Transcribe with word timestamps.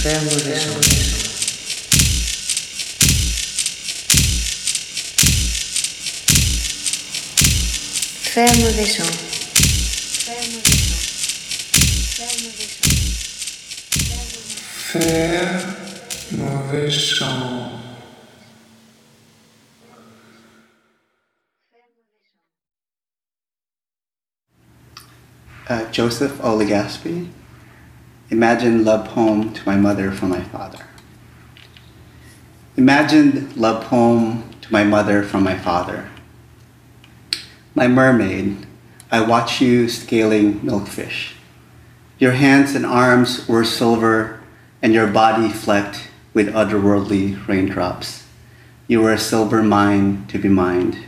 Ferme 0.00 0.26
Maison. 0.46 0.80
Faire 8.22 8.56
mauvais 8.58 8.86
chant. 8.86 9.12
Faire 10.22 10.44
mauvais 10.52 10.78
chant. 10.86 11.18
Faire 12.14 12.30
mauvais 12.42 12.70
chant. 12.70 12.92
Faire 14.88 15.62
mauvais 16.38 16.90
chant. 16.90 17.72
Uh, 25.68 25.92
Joseph 25.92 26.40
O. 26.44 26.56
Legaspi. 26.56 27.37
Imagine 28.30 28.84
love 28.84 29.08
poem 29.08 29.54
to 29.54 29.62
my 29.64 29.76
mother 29.76 30.10
from 30.10 30.28
my 30.28 30.42
father. 30.42 30.84
Imagine 32.76 33.50
love 33.56 33.84
poem 33.84 34.50
to 34.60 34.70
my 34.72 34.84
mother 34.84 35.22
from 35.22 35.42
my 35.42 35.56
father. 35.56 36.10
My 37.74 37.88
mermaid, 37.88 38.66
I 39.10 39.22
watch 39.22 39.62
you 39.62 39.88
scaling 39.88 40.60
milkfish. 40.60 41.32
Your 42.18 42.32
hands 42.32 42.74
and 42.74 42.84
arms 42.84 43.48
were 43.48 43.64
silver, 43.64 44.40
and 44.82 44.92
your 44.92 45.06
body 45.06 45.48
flecked 45.48 46.08
with 46.34 46.52
otherworldly 46.52 47.48
raindrops. 47.48 48.26
You 48.88 49.00
were 49.00 49.12
a 49.12 49.18
silver 49.18 49.62
mine 49.62 50.26
to 50.28 50.38
be 50.38 50.48
mined. 50.48 50.98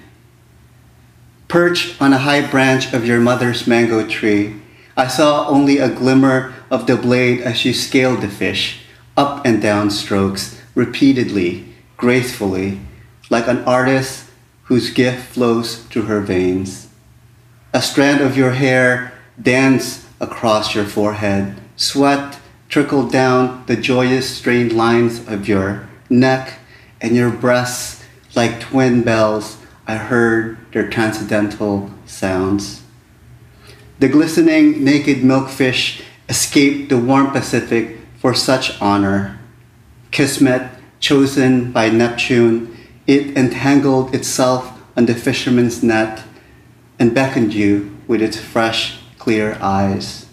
Perched 1.49 2.01
on 2.01 2.15
a 2.15 2.19
high 2.19 2.47
branch 2.49 2.95
of 2.95 3.07
your 3.07 3.21
mother's 3.21 3.67
mango 3.67 4.07
tree, 4.07 4.57
I 4.97 5.07
saw 5.07 5.49
only 5.49 5.79
a 5.79 5.89
glimmer 5.89 6.53
of 6.71 6.87
the 6.87 6.97
blade 6.97 7.41
as 7.41 7.57
she 7.57 7.73
scaled 7.73 8.21
the 8.21 8.29
fish, 8.29 8.83
up 9.17 9.45
and 9.47 9.61
down 9.61 9.91
strokes, 9.91 10.61
repeatedly, 10.75 11.67
gracefully, 11.97 12.81
like 13.29 13.49
an 13.49 13.65
artist 13.65 14.27
whose 14.65 14.91
gift 14.91 15.33
flows 15.33 15.85
through 15.85 16.03
her 16.03 16.21
veins. 16.21 16.89
A 17.73 17.83
strand 17.83 18.21
of 18.21 18.37
your 18.37 18.53
hair 18.53 19.13
danced 19.41 20.07
across 20.21 20.75
your 20.75 20.85
forehead, 20.85 21.57
sweat 21.77 22.39
trickled 22.69 23.11
down 23.11 23.65
the 23.67 23.77
joyous 23.77 24.37
strained 24.37 24.73
lines 24.73 25.27
of 25.27 25.49
your 25.49 25.89
neck 26.09 26.55
and 27.01 27.17
your 27.17 27.31
breasts 27.31 28.05
like 28.37 28.61
twin 28.61 29.03
bells 29.03 29.59
I 29.87 29.97
heard 29.97 30.57
their 30.73 30.89
transcendental 30.89 31.91
sounds. 32.07 32.80
The 34.01 34.09
glistening 34.09 34.83
naked 34.83 35.19
milkfish 35.19 36.01
escaped 36.27 36.89
the 36.89 36.97
warm 36.97 37.33
Pacific 37.33 37.99
for 38.17 38.33
such 38.33 38.81
honor. 38.81 39.39
Kismet, 40.11 40.71
chosen 41.01 41.71
by 41.71 41.91
Neptune, 41.91 42.75
it 43.07 43.37
entangled 43.37 44.15
itself 44.15 44.73
on 44.97 45.05
the 45.05 45.15
fisherman's 45.15 45.83
net 45.83 46.23
and 46.99 47.15
beckoned 47.15 47.53
you 47.53 47.95
with 48.09 48.23
its 48.23 48.39
fresh, 48.41 49.01
clear 49.19 49.59
eyes. 49.61 50.25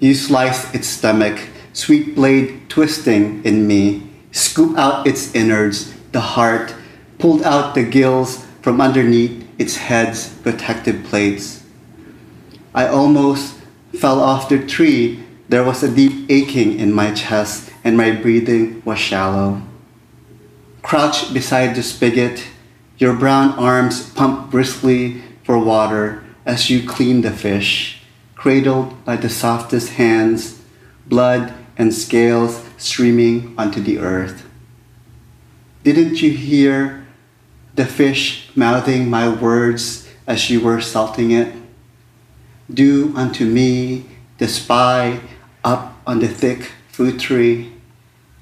You 0.00 0.14
sliced 0.14 0.74
its 0.74 0.88
stomach, 0.88 1.50
sweet 1.74 2.14
blade 2.14 2.70
twisting 2.70 3.44
in 3.44 3.66
me, 3.66 4.08
scoop 4.32 4.78
out 4.78 5.06
its 5.06 5.34
innards, 5.34 5.92
the 6.12 6.20
heart, 6.20 6.74
pulled 7.18 7.42
out 7.42 7.74
the 7.74 7.82
gills 7.82 8.46
from 8.62 8.80
underneath 8.80 9.46
its 9.58 9.76
head's 9.76 10.32
protective 10.36 11.04
plates. 11.04 11.57
I 12.74 12.86
almost 12.86 13.58
fell 13.94 14.20
off 14.20 14.48
the 14.48 14.64
tree. 14.64 15.24
There 15.48 15.64
was 15.64 15.82
a 15.82 15.94
deep 15.94 16.30
aching 16.30 16.78
in 16.78 16.92
my 16.92 17.12
chest, 17.12 17.70
and 17.82 17.96
my 17.96 18.10
breathing 18.10 18.82
was 18.84 18.98
shallow. 18.98 19.62
Crouched 20.82 21.32
beside 21.34 21.74
the 21.74 21.82
spigot, 21.82 22.46
your 22.98 23.14
brown 23.14 23.52
arms 23.58 24.10
pumped 24.10 24.50
briskly 24.50 25.22
for 25.44 25.58
water 25.58 26.24
as 26.44 26.70
you 26.70 26.86
cleaned 26.86 27.24
the 27.24 27.30
fish, 27.30 28.02
cradled 28.34 29.04
by 29.04 29.16
the 29.16 29.28
softest 29.28 29.90
hands, 29.90 30.60
blood 31.06 31.54
and 31.76 31.94
scales 31.94 32.64
streaming 32.76 33.54
onto 33.56 33.80
the 33.80 33.98
earth. 33.98 34.46
Didn't 35.84 36.20
you 36.20 36.30
hear 36.30 37.06
the 37.74 37.86
fish 37.86 38.50
mouthing 38.56 39.08
my 39.08 39.28
words 39.28 40.08
as 40.26 40.50
you 40.50 40.60
were 40.60 40.80
salting 40.80 41.30
it? 41.30 41.54
Do 42.72 43.14
unto 43.16 43.46
me 43.46 44.04
the 44.38 44.46
spy 44.46 45.20
up 45.64 45.96
on 46.06 46.20
the 46.20 46.28
thick 46.28 46.72
fruit 46.88 47.18
tree 47.18 47.72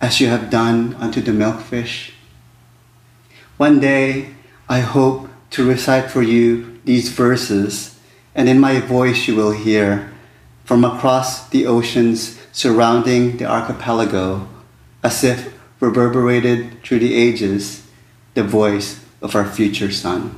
as 0.00 0.20
you 0.20 0.26
have 0.28 0.50
done 0.50 0.94
unto 0.94 1.20
the 1.20 1.32
milkfish. 1.32 2.10
One 3.56 3.80
day 3.80 4.34
I 4.68 4.80
hope 4.80 5.28
to 5.50 5.68
recite 5.68 6.10
for 6.10 6.22
you 6.22 6.80
these 6.84 7.08
verses, 7.08 7.98
and 8.34 8.48
in 8.48 8.58
my 8.58 8.80
voice 8.80 9.28
you 9.28 9.36
will 9.36 9.52
hear 9.52 10.12
from 10.64 10.84
across 10.84 11.48
the 11.48 11.66
oceans 11.66 12.38
surrounding 12.52 13.36
the 13.36 13.46
archipelago, 13.46 14.48
as 15.02 15.22
if 15.22 15.54
reverberated 15.78 16.82
through 16.82 16.98
the 16.98 17.14
ages, 17.14 17.86
the 18.34 18.42
voice 18.42 19.04
of 19.22 19.36
our 19.36 19.46
future 19.46 19.92
son. 19.92 20.34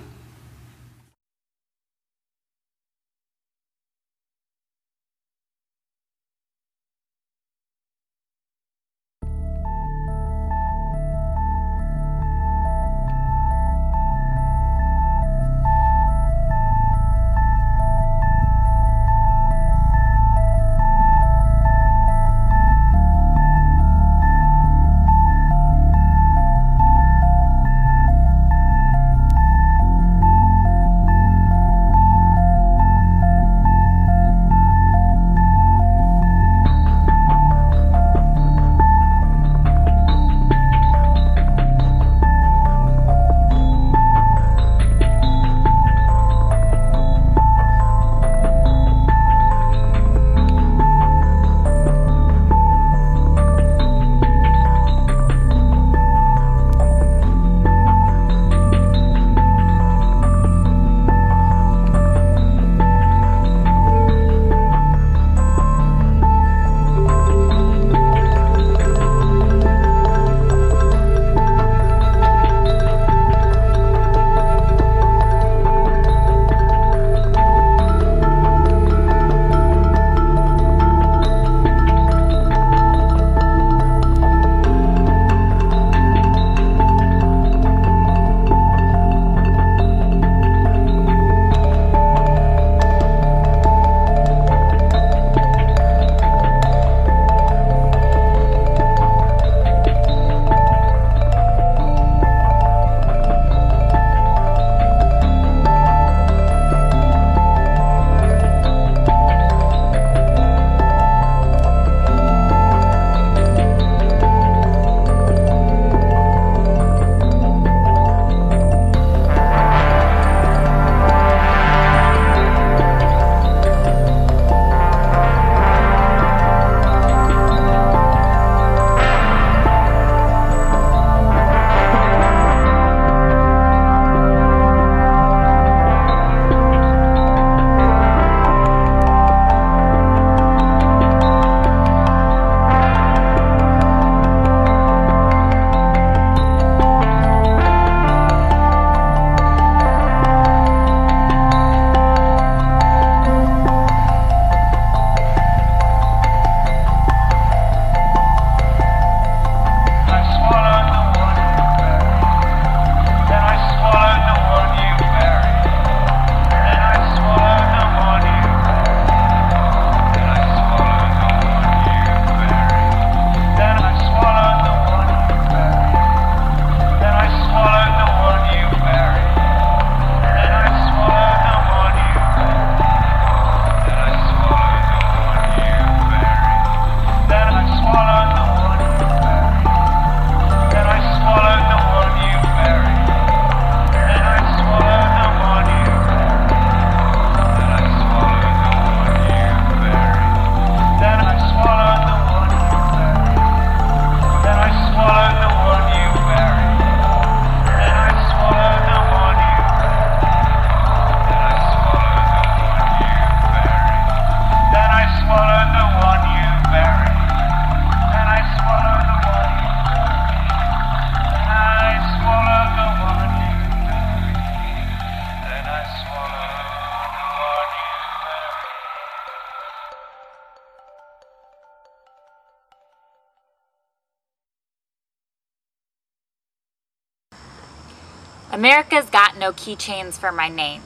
No 239.48 239.54
keychains 239.54 240.18
for 240.18 240.30
my 240.30 240.48
name. 240.48 240.82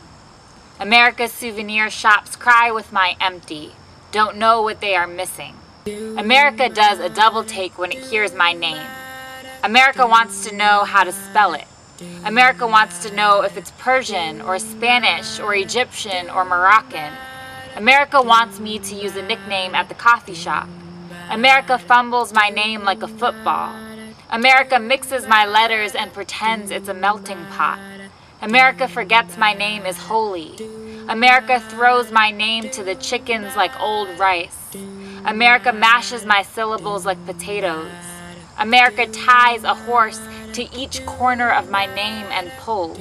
America's 0.79 1.33
souvenir 1.33 1.91
shops 1.91 2.37
cry 2.37 2.71
with 2.71 2.93
my 2.93 3.17
empty, 3.21 3.73
don't 4.13 4.37
know 4.37 4.63
what 4.63 4.81
they 4.81 4.95
are 4.95 5.07
missing. 5.09 5.57
America 6.17 6.69
does 6.69 7.01
a 7.01 7.09
double 7.09 7.43
take 7.43 7.77
when 7.77 7.91
it 7.91 8.05
hears 8.05 8.33
my 8.33 8.53
name. 8.53 8.87
America 9.65 10.07
wants 10.07 10.47
to 10.47 10.55
know 10.55 10.85
how 10.85 11.03
to 11.03 11.11
spell 11.11 11.55
it. 11.55 11.67
America 12.25 12.65
wants 12.65 13.03
to 13.05 13.15
know 13.17 13.43
if 13.43 13.57
it's 13.57 13.73
Persian 13.79 14.41
or 14.41 14.61
Spanish 14.61 15.41
or 15.41 15.57
Egyptian 15.57 16.31
or 16.31 16.45
Moroccan. 16.45 17.13
America 17.75 18.23
wants 18.23 18.61
me 18.61 18.79
to 18.79 18.95
use 18.95 19.17
a 19.17 19.23
nickname 19.23 19.75
at 19.75 19.89
the 19.89 19.95
coffee 19.97 20.35
shop. 20.35 20.69
America 21.31 21.79
fumbles 21.79 22.33
my 22.33 22.49
name 22.49 22.85
like 22.85 23.03
a 23.03 23.09
football. 23.09 23.75
America 24.31 24.79
mixes 24.79 25.27
my 25.27 25.47
letters 25.47 25.97
and 25.97 26.13
pretends 26.13 26.71
it's 26.71 26.89
a 26.89 26.95
melting 26.95 27.45
pot. 27.47 27.81
America 28.43 28.89
forgets 28.89 29.39
my 29.39 29.53
name 29.53 29.87
is 29.87 29.97
holy. 29.97 30.57
America 31.09 31.61
throws 31.61 32.11
my 32.11 32.33
name 32.33 32.69
to 32.71 32.83
the 32.83 32.97
chickens 32.97 33.55
like 33.55 33.79
old 33.79 34.09
rice. 34.19 34.77
America 35.25 35.73
mashes 35.73 36.27
my 36.27 36.43
syllables 36.43 37.07
like 37.07 37.25
potatoes. 37.25 37.93
America 38.59 39.07
ties 39.07 39.63
a 39.63 39.75
horse 39.75 40.21
to 40.55 40.69
each 40.77 41.07
corner 41.07 41.51
of 41.51 41.71
my 41.71 41.87
name 41.95 42.27
and 42.33 42.51
pulls. 42.59 42.99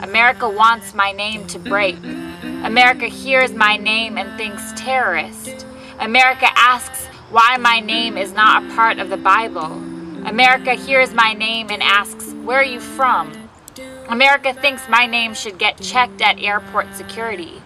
America 0.00 0.48
wants 0.48 0.92
my 0.92 1.12
name 1.12 1.46
to 1.46 1.60
break. 1.60 1.96
America 2.64 3.06
hears 3.06 3.52
my 3.52 3.76
name 3.76 4.18
and 4.18 4.36
thinks 4.36 4.72
terrorist. 4.72 5.64
America 6.00 6.48
asks 6.56 7.06
why 7.30 7.56
my 7.58 7.78
name 7.78 8.18
is 8.18 8.32
not 8.32 8.64
a 8.64 8.74
part 8.74 8.98
of 8.98 9.08
the 9.08 9.16
Bible. 9.16 9.70
America 10.26 10.74
hears 10.74 11.14
my 11.14 11.32
name 11.32 11.70
and 11.70 11.80
asks, 11.80 12.32
Where 12.42 12.58
are 12.58 12.64
you 12.64 12.80
from? 12.80 13.43
America 14.08 14.52
thinks 14.52 14.86
my 14.88 15.06
name 15.06 15.32
should 15.32 15.58
get 15.58 15.80
checked 15.80 16.20
at 16.20 16.38
airport 16.38 16.94
security. 16.94 17.62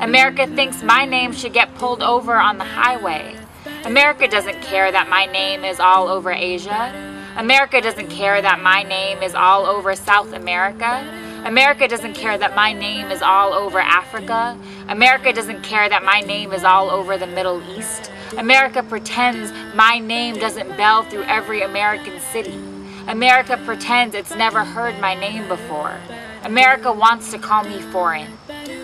America 0.00 0.46
thinks 0.46 0.82
my 0.82 1.04
name 1.04 1.32
should 1.32 1.52
get 1.52 1.74
pulled 1.74 2.02
over 2.02 2.34
on 2.36 2.56
the 2.56 2.64
highway. 2.64 3.36
America 3.84 4.26
doesn't 4.26 4.60
care 4.62 4.90
that 4.90 5.08
my 5.08 5.26
name 5.26 5.64
is 5.64 5.78
all 5.80 6.08
over 6.08 6.32
Asia. 6.32 6.92
America 7.36 7.80
doesn't 7.80 8.08
care 8.08 8.40
that 8.40 8.60
my 8.60 8.82
name 8.82 9.22
is 9.22 9.34
all 9.34 9.66
over 9.66 9.94
South 9.94 10.32
America. 10.32 11.04
America 11.44 11.86
doesn't 11.86 12.14
care 12.14 12.38
that 12.38 12.54
my 12.54 12.72
name 12.72 13.10
is 13.10 13.20
all 13.20 13.52
over 13.52 13.78
Africa. 13.78 14.58
America 14.88 15.32
doesn't 15.32 15.62
care 15.62 15.88
that 15.88 16.04
my 16.04 16.20
name 16.20 16.52
is 16.52 16.64
all 16.64 16.90
over 16.90 17.18
the 17.18 17.26
Middle 17.26 17.62
East. 17.76 18.10
America 18.38 18.82
pretends 18.82 19.52
my 19.74 19.98
name 19.98 20.36
doesn't 20.36 20.74
bell 20.76 21.02
through 21.02 21.24
every 21.24 21.62
American 21.62 22.18
city. 22.20 22.71
America 23.08 23.60
pretends 23.64 24.14
it's 24.14 24.34
never 24.34 24.64
heard 24.64 24.98
my 25.00 25.14
name 25.14 25.48
before. 25.48 25.98
America 26.44 26.92
wants 26.92 27.30
to 27.32 27.38
call 27.38 27.64
me 27.64 27.80
foreign. 27.80 28.32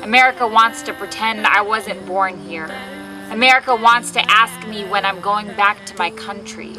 America 0.03 0.47
wants 0.47 0.83
to 0.83 0.93
pretend 0.93 1.47
I 1.47 1.63
wasn't 1.63 2.05
born 2.05 2.39
here. 2.39 2.69
America 3.31 3.77
wants 3.77 4.11
to 4.13 4.31
ask 4.31 4.67
me 4.67 4.85
when 4.85 5.05
I'm 5.05 5.21
going 5.21 5.47
back 5.49 5.87
to 5.87 5.97
my 5.97 6.11
country. 6.11 6.75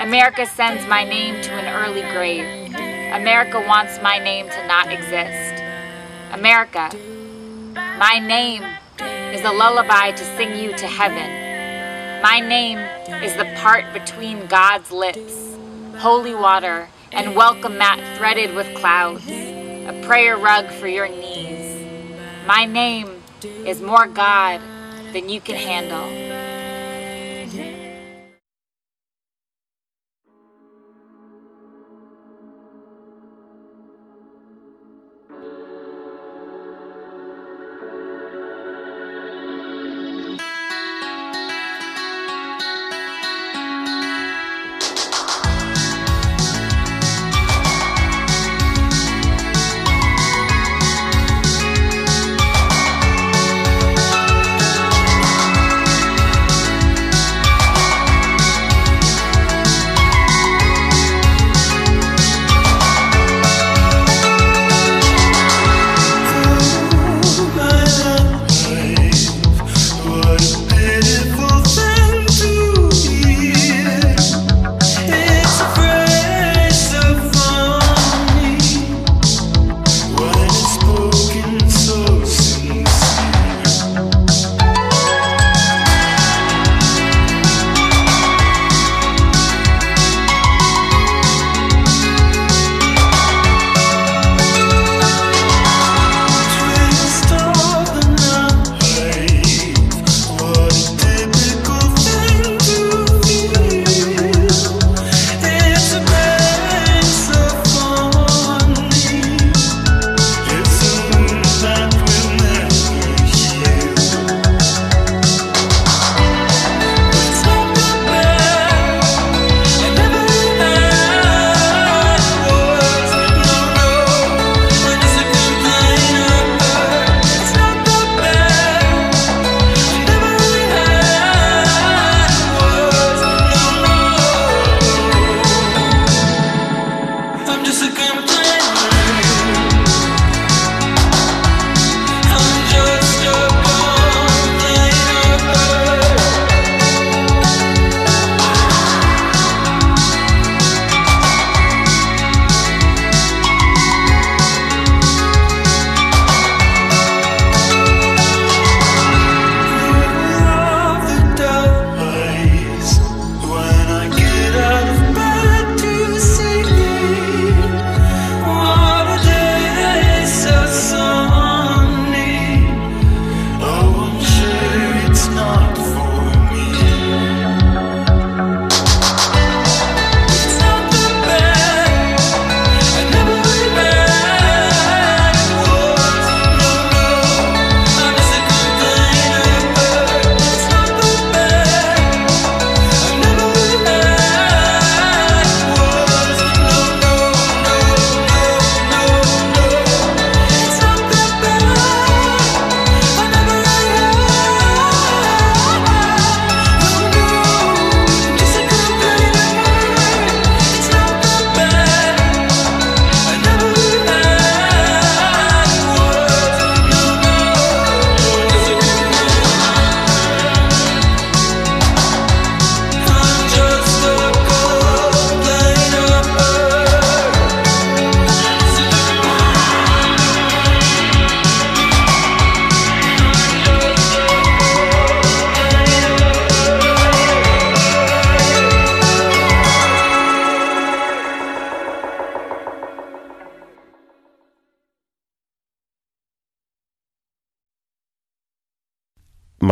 America 0.00 0.44
sends 0.44 0.86
my 0.86 1.04
name 1.04 1.40
to 1.42 1.52
an 1.52 1.84
early 1.84 2.02
grave. 2.12 2.74
America 3.14 3.64
wants 3.66 4.00
my 4.02 4.18
name 4.18 4.48
to 4.50 4.66
not 4.66 4.92
exist. 4.92 5.62
America, 6.32 6.90
my 7.98 8.18
name 8.18 8.62
is 9.32 9.42
a 9.44 9.52
lullaby 9.52 10.10
to 10.10 10.24
sing 10.36 10.54
you 10.58 10.76
to 10.76 10.86
heaven. 10.86 11.44
My 12.22 12.40
name 12.40 12.78
is 13.22 13.36
the 13.36 13.44
part 13.56 13.92
between 13.92 14.46
God's 14.46 14.90
lips, 14.90 15.43
holy 15.98 16.34
water, 16.34 16.88
and 17.12 17.36
welcome 17.36 17.78
mat 17.78 18.18
threaded 18.18 18.54
with 18.54 18.74
clouds, 18.74 19.26
a 19.28 20.00
prayer 20.04 20.36
rug 20.36 20.70
for 20.70 20.88
your 20.88 21.08
knees. 21.08 21.86
My 22.46 22.64
name 22.64 23.22
is 23.42 23.80
more 23.80 24.06
God 24.06 24.60
than 25.12 25.28
you 25.28 25.40
can 25.40 25.56
handle. 25.56 26.43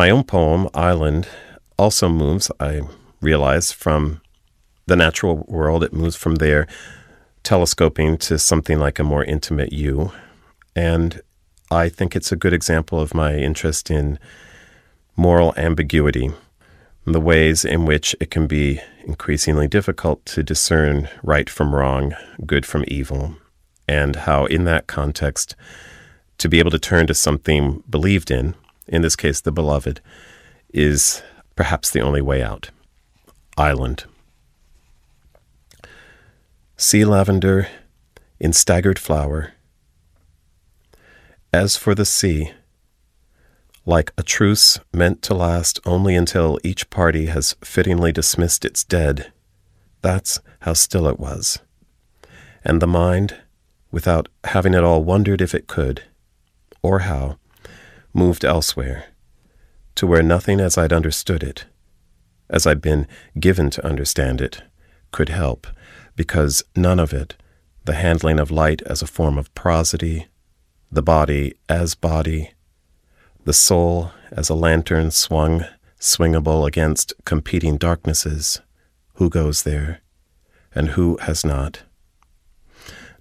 My 0.03 0.09
own 0.09 0.25
poem, 0.25 0.67
Island, 0.73 1.29
also 1.79 2.09
moves, 2.09 2.51
I 2.59 2.81
realize, 3.21 3.71
from 3.71 4.19
the 4.85 4.97
natural 4.97 5.45
world. 5.47 5.81
It 5.81 5.93
moves 5.93 6.17
from 6.17 6.35
there, 6.35 6.67
telescoping 7.43 8.17
to 8.17 8.37
something 8.37 8.79
like 8.79 8.99
a 8.99 9.05
more 9.05 9.23
intimate 9.23 9.71
you. 9.71 10.11
And 10.75 11.21
I 11.71 11.87
think 11.87 12.17
it's 12.17 12.33
a 12.33 12.35
good 12.35 12.51
example 12.51 12.99
of 12.99 13.13
my 13.13 13.35
interest 13.37 13.89
in 13.89 14.19
moral 15.15 15.53
ambiguity, 15.55 16.33
the 17.05 17.21
ways 17.21 17.63
in 17.63 17.85
which 17.85 18.13
it 18.19 18.29
can 18.29 18.45
be 18.45 18.81
increasingly 19.05 19.69
difficult 19.69 20.25
to 20.25 20.43
discern 20.43 21.07
right 21.23 21.49
from 21.49 21.73
wrong, 21.73 22.13
good 22.45 22.65
from 22.65 22.83
evil, 22.89 23.37
and 23.87 24.17
how, 24.17 24.47
in 24.47 24.65
that 24.65 24.85
context, 24.85 25.55
to 26.39 26.49
be 26.49 26.59
able 26.59 26.71
to 26.71 26.77
turn 26.77 27.07
to 27.07 27.13
something 27.13 27.81
believed 27.89 28.31
in, 28.31 28.53
in 28.87 29.01
this 29.01 29.15
case, 29.15 29.41
the 29.41 29.51
beloved, 29.51 30.01
is 30.73 31.21
perhaps 31.55 31.89
the 31.89 32.01
only 32.01 32.21
way 32.21 32.41
out. 32.41 32.69
Island. 33.57 34.05
Sea 36.77 37.05
lavender 37.05 37.67
in 38.39 38.51
staggered 38.51 38.99
flower. 38.99 39.53
As 41.53 41.77
for 41.77 41.93
the 41.93 42.05
sea, 42.05 42.51
like 43.85 44.11
a 44.17 44.23
truce 44.23 44.79
meant 44.91 45.21
to 45.23 45.33
last 45.33 45.79
only 45.85 46.15
until 46.15 46.57
each 46.63 46.89
party 46.89 47.27
has 47.27 47.55
fittingly 47.63 48.11
dismissed 48.11 48.65
its 48.65 48.83
dead, 48.83 49.31
that's 50.01 50.39
how 50.61 50.73
still 50.73 51.07
it 51.07 51.19
was. 51.19 51.59
And 52.63 52.81
the 52.81 52.87
mind, 52.87 53.37
without 53.91 54.29
having 54.45 54.73
at 54.73 54.83
all 54.83 55.03
wondered 55.03 55.41
if 55.41 55.53
it 55.53 55.67
could, 55.67 56.03
or 56.81 56.99
how, 56.99 57.37
moved 58.13 58.45
elsewhere, 58.45 59.05
to 59.95 60.07
where 60.07 60.23
nothing 60.23 60.59
as 60.59 60.77
I'd 60.77 60.93
understood 60.93 61.43
it, 61.43 61.65
as 62.49 62.67
I'd 62.67 62.81
been 62.81 63.07
given 63.39 63.69
to 63.71 63.85
understand 63.85 64.41
it, 64.41 64.61
could 65.11 65.29
help, 65.29 65.67
because 66.15 66.63
none 66.75 66.99
of 66.99 67.13
it, 67.13 67.35
the 67.85 67.93
handling 67.93 68.39
of 68.39 68.51
light 68.51 68.81
as 68.83 69.01
a 69.01 69.07
form 69.07 69.37
of 69.37 69.53
prosody, 69.55 70.27
the 70.91 71.01
body 71.01 71.55
as 71.67 71.95
body, 71.95 72.51
the 73.45 73.53
soul 73.53 74.11
as 74.31 74.49
a 74.49 74.55
lantern 74.55 75.11
swung, 75.11 75.65
swingable 75.99 76.67
against 76.67 77.13
competing 77.25 77.77
darknesses, 77.77 78.61
who 79.15 79.29
goes 79.29 79.63
there, 79.63 80.01
and 80.75 80.89
who 80.89 81.17
has 81.21 81.43
not. 81.43 81.83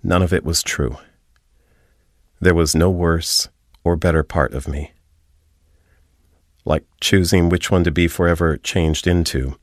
None 0.03 0.23
of 0.23 0.33
it 0.33 0.45
was 0.45 0.63
true. 0.63 0.97
There 2.41 2.55
was 2.55 2.75
no 2.75 2.91
worse 2.91 3.49
or 3.85 3.97
better 3.97 4.23
part 4.23 4.55
of 4.55 4.69
me. 4.69 4.93
Like 6.65 6.85
choosing 7.01 7.49
which 7.49 7.71
one 7.71 7.85
to 7.85 7.91
be 7.91 8.07
forever 8.09 8.57
changed 8.57 9.07
into 9.07 9.57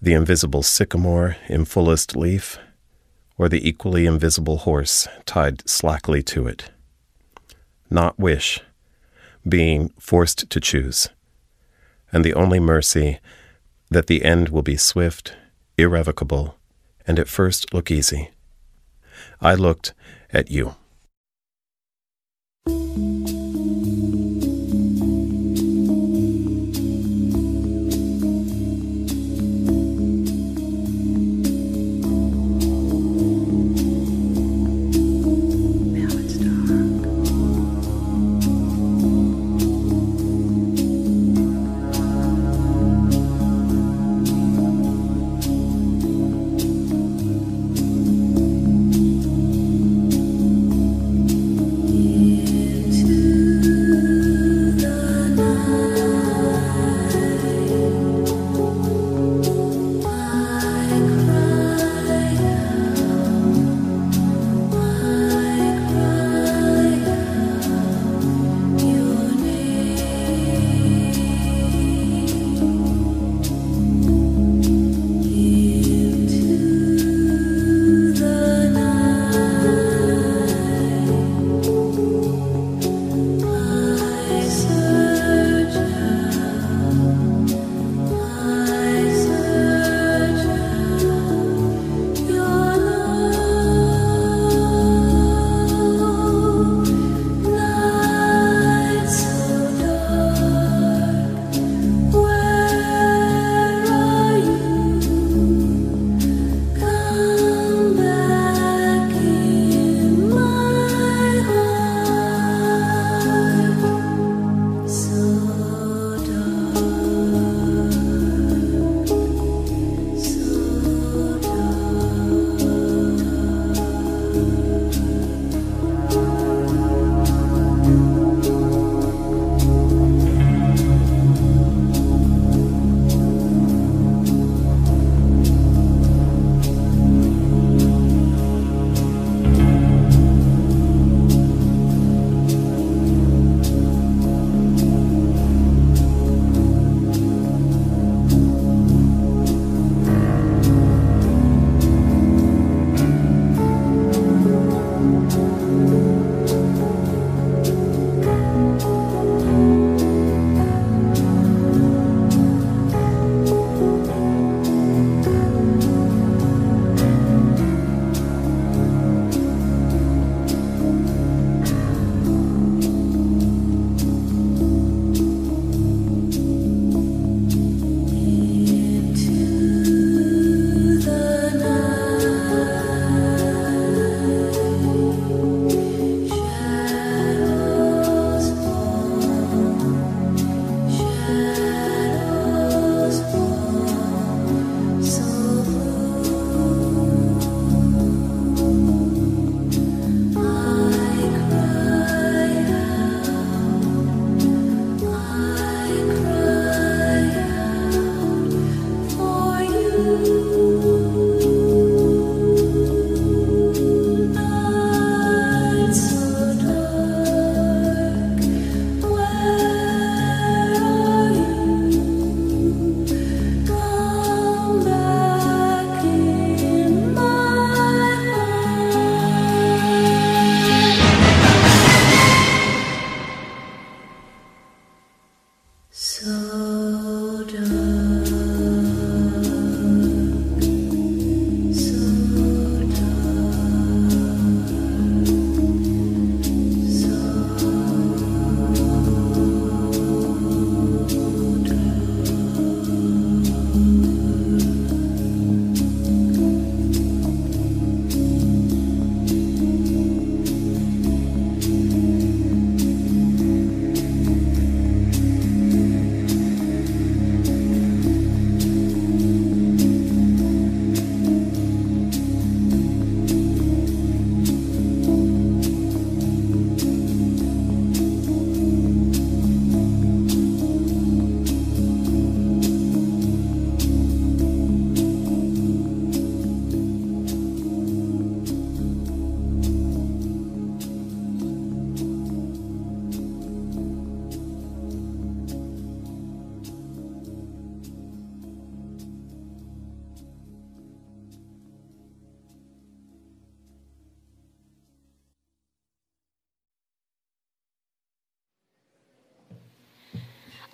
the 0.00 0.14
invisible 0.14 0.62
sycamore 0.62 1.36
in 1.48 1.64
fullest 1.64 2.16
leaf, 2.16 2.58
or 3.38 3.48
the 3.48 3.66
equally 3.66 4.06
invisible 4.06 4.58
horse 4.58 5.06
tied 5.24 5.68
slackly 5.68 6.22
to 6.24 6.46
it. 6.46 6.70
Not 7.88 8.18
wish, 8.18 8.60
being 9.48 9.90
forced 9.98 10.50
to 10.50 10.60
choose, 10.60 11.08
and 12.12 12.24
the 12.24 12.34
only 12.34 12.58
mercy 12.58 13.20
that 13.90 14.06
the 14.06 14.24
end 14.24 14.48
will 14.48 14.62
be 14.62 14.76
swift, 14.76 15.36
irrevocable, 15.78 16.56
and 17.06 17.18
at 17.18 17.28
first 17.28 17.72
look 17.72 17.90
easy. 17.90 18.30
I 19.40 19.54
looked 19.54 19.94
at 20.32 20.50
you. 20.50 20.76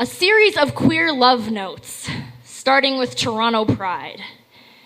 A 0.01 0.07
series 0.07 0.57
of 0.57 0.77
queer 0.77 1.13
love 1.13 1.51
notes, 1.51 2.09
starting 2.45 2.99
with 3.01 3.17
Toronto 3.17 3.65
Pride. 3.65 4.21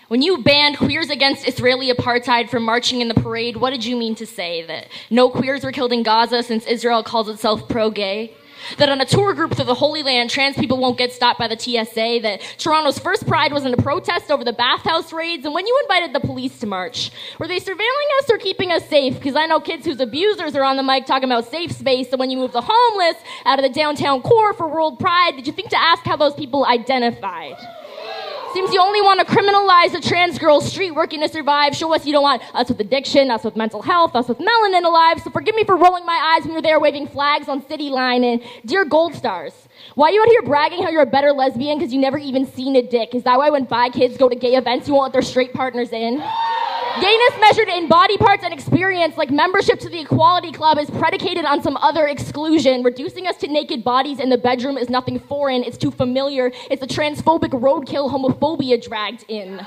When 0.07 0.23
you 0.23 0.39
banned 0.39 0.79
Queers 0.79 1.11
Against 1.11 1.47
Israeli 1.47 1.91
Apartheid 1.91 2.49
from 2.49 2.63
marching 2.63 2.99
in 2.99 3.09
the 3.09 3.13
parade, 3.13 3.57
what 3.57 3.69
did 3.69 3.85
you 3.85 3.95
mean 3.95 4.15
to 4.15 4.25
say? 4.25 4.65
That 4.65 4.87
no 5.11 5.29
queers 5.29 5.63
were 5.63 5.71
killed 5.71 5.93
in 5.93 6.01
Gaza 6.01 6.41
since 6.41 6.65
Israel 6.65 7.03
calls 7.03 7.29
itself 7.29 7.69
pro 7.69 7.91
gay? 7.91 8.33
That 8.77 8.89
on 8.89 9.01
a 9.01 9.05
tour 9.05 9.33
group 9.33 9.55
through 9.55 9.65
the 9.65 9.75
Holy 9.75 10.03
Land, 10.03 10.29
trans 10.29 10.55
people 10.55 10.77
won't 10.77 10.97
get 10.97 11.11
stopped 11.11 11.39
by 11.39 11.47
the 11.47 11.57
TSA, 11.57 12.19
that 12.21 12.41
Toronto's 12.57 12.99
first 12.99 13.27
pride 13.27 13.53
was 13.53 13.65
in 13.65 13.73
a 13.73 13.77
protest 13.77 14.31
over 14.31 14.43
the 14.43 14.53
bathhouse 14.53 15.13
raids, 15.13 15.45
and 15.45 15.53
when 15.53 15.67
you 15.67 15.79
invited 15.83 16.13
the 16.13 16.19
police 16.19 16.59
to 16.59 16.65
march, 16.65 17.11
were 17.39 17.47
they 17.47 17.59
surveilling 17.59 18.19
us 18.19 18.29
or 18.29 18.37
keeping 18.37 18.71
us 18.71 18.87
safe? 18.87 19.15
Because 19.15 19.35
I 19.35 19.45
know 19.45 19.59
kids 19.59 19.85
whose 19.85 19.99
abusers 19.99 20.55
are 20.55 20.63
on 20.63 20.77
the 20.77 20.83
mic 20.83 21.05
talking 21.05 21.29
about 21.29 21.45
safe 21.49 21.71
space, 21.71 22.09
so 22.09 22.17
when 22.17 22.29
you 22.29 22.37
moved 22.37 22.53
the 22.53 22.63
homeless 22.65 23.21
out 23.45 23.59
of 23.59 23.63
the 23.63 23.73
downtown 23.73 24.21
core 24.21 24.53
for 24.53 24.67
World 24.67 24.99
Pride, 24.99 25.35
did 25.35 25.47
you 25.47 25.53
think 25.53 25.69
to 25.69 25.79
ask 25.79 26.03
how 26.03 26.15
those 26.15 26.33
people 26.33 26.65
identified? 26.65 27.55
Seems 28.53 28.71
you 28.71 28.79
only 28.79 29.01
want 29.01 29.19
to 29.19 29.25
criminalize 29.25 29.95
a 29.95 29.99
trans 29.99 30.37
girl's 30.37 30.71
street 30.71 30.91
working 30.91 31.21
to 31.21 31.27
survive. 31.27 31.75
Show 31.75 31.91
us 31.91 32.05
you 32.05 32.13
don't 32.13 32.21
want 32.21 32.43
us 32.53 32.69
with 32.69 32.79
addiction, 32.79 33.31
us 33.31 33.43
with 33.43 33.55
mental 33.55 33.81
health, 33.81 34.15
us 34.15 34.27
with 34.27 34.37
melanin 34.37 34.85
alive. 34.85 35.19
So 35.23 35.31
forgive 35.31 35.55
me 35.55 35.63
for 35.63 35.75
rolling 35.75 36.05
my 36.05 36.35
eyes 36.35 36.45
when 36.45 36.53
you're 36.53 36.61
there 36.61 36.79
waving 36.79 37.07
flags 37.07 37.49
on 37.49 37.67
City 37.67 37.89
Line 37.89 38.23
and 38.23 38.43
dear 38.63 38.85
Gold 38.85 39.15
Stars. 39.15 39.53
Why 39.95 40.09
you 40.09 40.21
out 40.21 40.27
here 40.27 40.43
bragging 40.43 40.83
how 40.83 40.91
you're 40.91 41.01
a 41.01 41.07
better 41.07 41.31
lesbian 41.31 41.79
because 41.79 41.91
you 41.91 41.99
never 41.99 42.19
even 42.19 42.45
seen 42.45 42.75
a 42.75 42.83
dick? 42.83 43.15
Is 43.15 43.23
that 43.23 43.39
why 43.39 43.49
when 43.49 43.63
bi 43.63 43.89
kids 43.89 44.17
go 44.17 44.29
to 44.29 44.35
gay 44.35 44.53
events 44.53 44.87
you 44.87 44.93
won't 44.93 45.05
let 45.05 45.13
their 45.13 45.23
straight 45.23 45.53
partners 45.53 45.91
in? 45.91 46.23
Gayness 47.01 47.39
measured 47.39 47.69
in 47.69 47.87
body 47.87 48.17
parts 48.17 48.43
and 48.43 48.53
experience, 48.53 49.17
like 49.17 49.31
membership 49.31 49.79
to 49.79 49.89
the 49.89 49.99
Equality 49.99 50.51
Club, 50.51 50.77
is 50.77 50.91
predicated 50.91 51.43
on 51.43 51.59
some 51.63 51.75
other 51.77 52.07
exclusion. 52.07 52.83
Reducing 52.83 53.25
us 53.25 53.35
to 53.37 53.47
naked 53.47 53.83
bodies 53.83 54.19
in 54.19 54.29
the 54.29 54.37
bedroom 54.37 54.77
is 54.77 54.91
nothing 54.91 55.17
foreign, 55.19 55.63
it's 55.63 55.75
too 55.77 55.89
familiar. 55.89 56.51
It's 56.69 56.83
a 56.83 56.87
transphobic 56.87 57.49
roadkill 57.49 58.11
homophobia 58.11 58.79
dragged 58.79 59.25
in. 59.27 59.65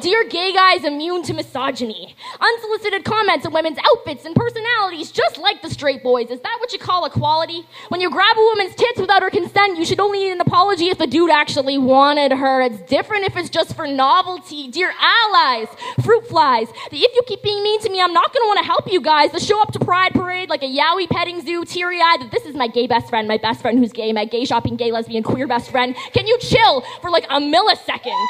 Dear 0.00 0.24
gay 0.24 0.54
guys 0.54 0.84
immune 0.84 1.22
to 1.24 1.34
misogyny, 1.34 2.16
unsolicited 2.40 3.04
comments 3.04 3.44
on 3.44 3.52
women's 3.52 3.78
outfits 3.84 4.24
and 4.24 4.34
personalities, 4.34 5.12
just 5.12 5.36
like 5.36 5.60
the 5.60 5.68
straight 5.68 6.02
boys. 6.02 6.30
Is 6.30 6.40
that 6.40 6.56
what 6.58 6.72
you 6.72 6.78
call 6.78 7.04
equality? 7.04 7.66
When 7.90 8.00
you 8.00 8.08
grab 8.08 8.34
a 8.36 8.40
woman's 8.40 8.74
tits 8.74 8.98
without 8.98 9.22
her 9.22 9.28
consent, 9.28 9.78
you 9.78 9.84
should 9.84 10.00
only 10.00 10.20
need 10.20 10.32
an 10.32 10.40
apology 10.40 10.88
if 10.88 10.96
the 10.96 11.06
dude 11.06 11.30
actually 11.30 11.76
wanted 11.76 12.32
her. 12.32 12.62
It's 12.62 12.80
different 12.88 13.24
if 13.24 13.36
it's 13.36 13.50
just 13.50 13.76
for 13.76 13.86
novelty. 13.86 14.68
Dear 14.68 14.92
allies, 14.98 15.68
fruit 16.02 16.26
flies, 16.26 16.61
guys. 16.64 16.74
If 16.90 17.14
you 17.14 17.22
keep 17.26 17.42
being 17.42 17.62
mean 17.62 17.80
to 17.80 17.90
me, 17.90 18.00
I'm 18.00 18.12
not 18.12 18.32
want 18.34 18.58
to 18.58 18.64
help 18.64 18.90
you 18.90 19.00
guys. 19.00 19.30
To 19.32 19.40
show 19.40 19.60
up 19.62 19.72
to 19.72 19.78
Pride 19.78 20.12
Parade 20.12 20.48
like 20.48 20.62
a 20.62 20.66
yowie 20.66 21.08
petting 21.08 21.40
zoo, 21.40 21.64
teary 21.64 22.00
eyed. 22.00 22.20
That 22.20 22.30
this 22.30 22.44
is 22.44 22.54
my 22.54 22.68
gay 22.68 22.86
best 22.86 23.08
friend, 23.08 23.28
my 23.28 23.38
best 23.38 23.60
friend 23.62 23.78
who's 23.78 23.92
gay, 23.92 24.12
my 24.12 24.24
gay 24.24 24.44
shopping, 24.44 24.76
gay 24.76 24.92
lesbian, 24.92 25.22
queer 25.22 25.46
best 25.46 25.70
friend. 25.70 25.96
Can 26.12 26.26
you 26.26 26.38
chill 26.38 26.82
for 27.00 27.10
like 27.10 27.24
a 27.24 27.40
millisecond? 27.40 28.26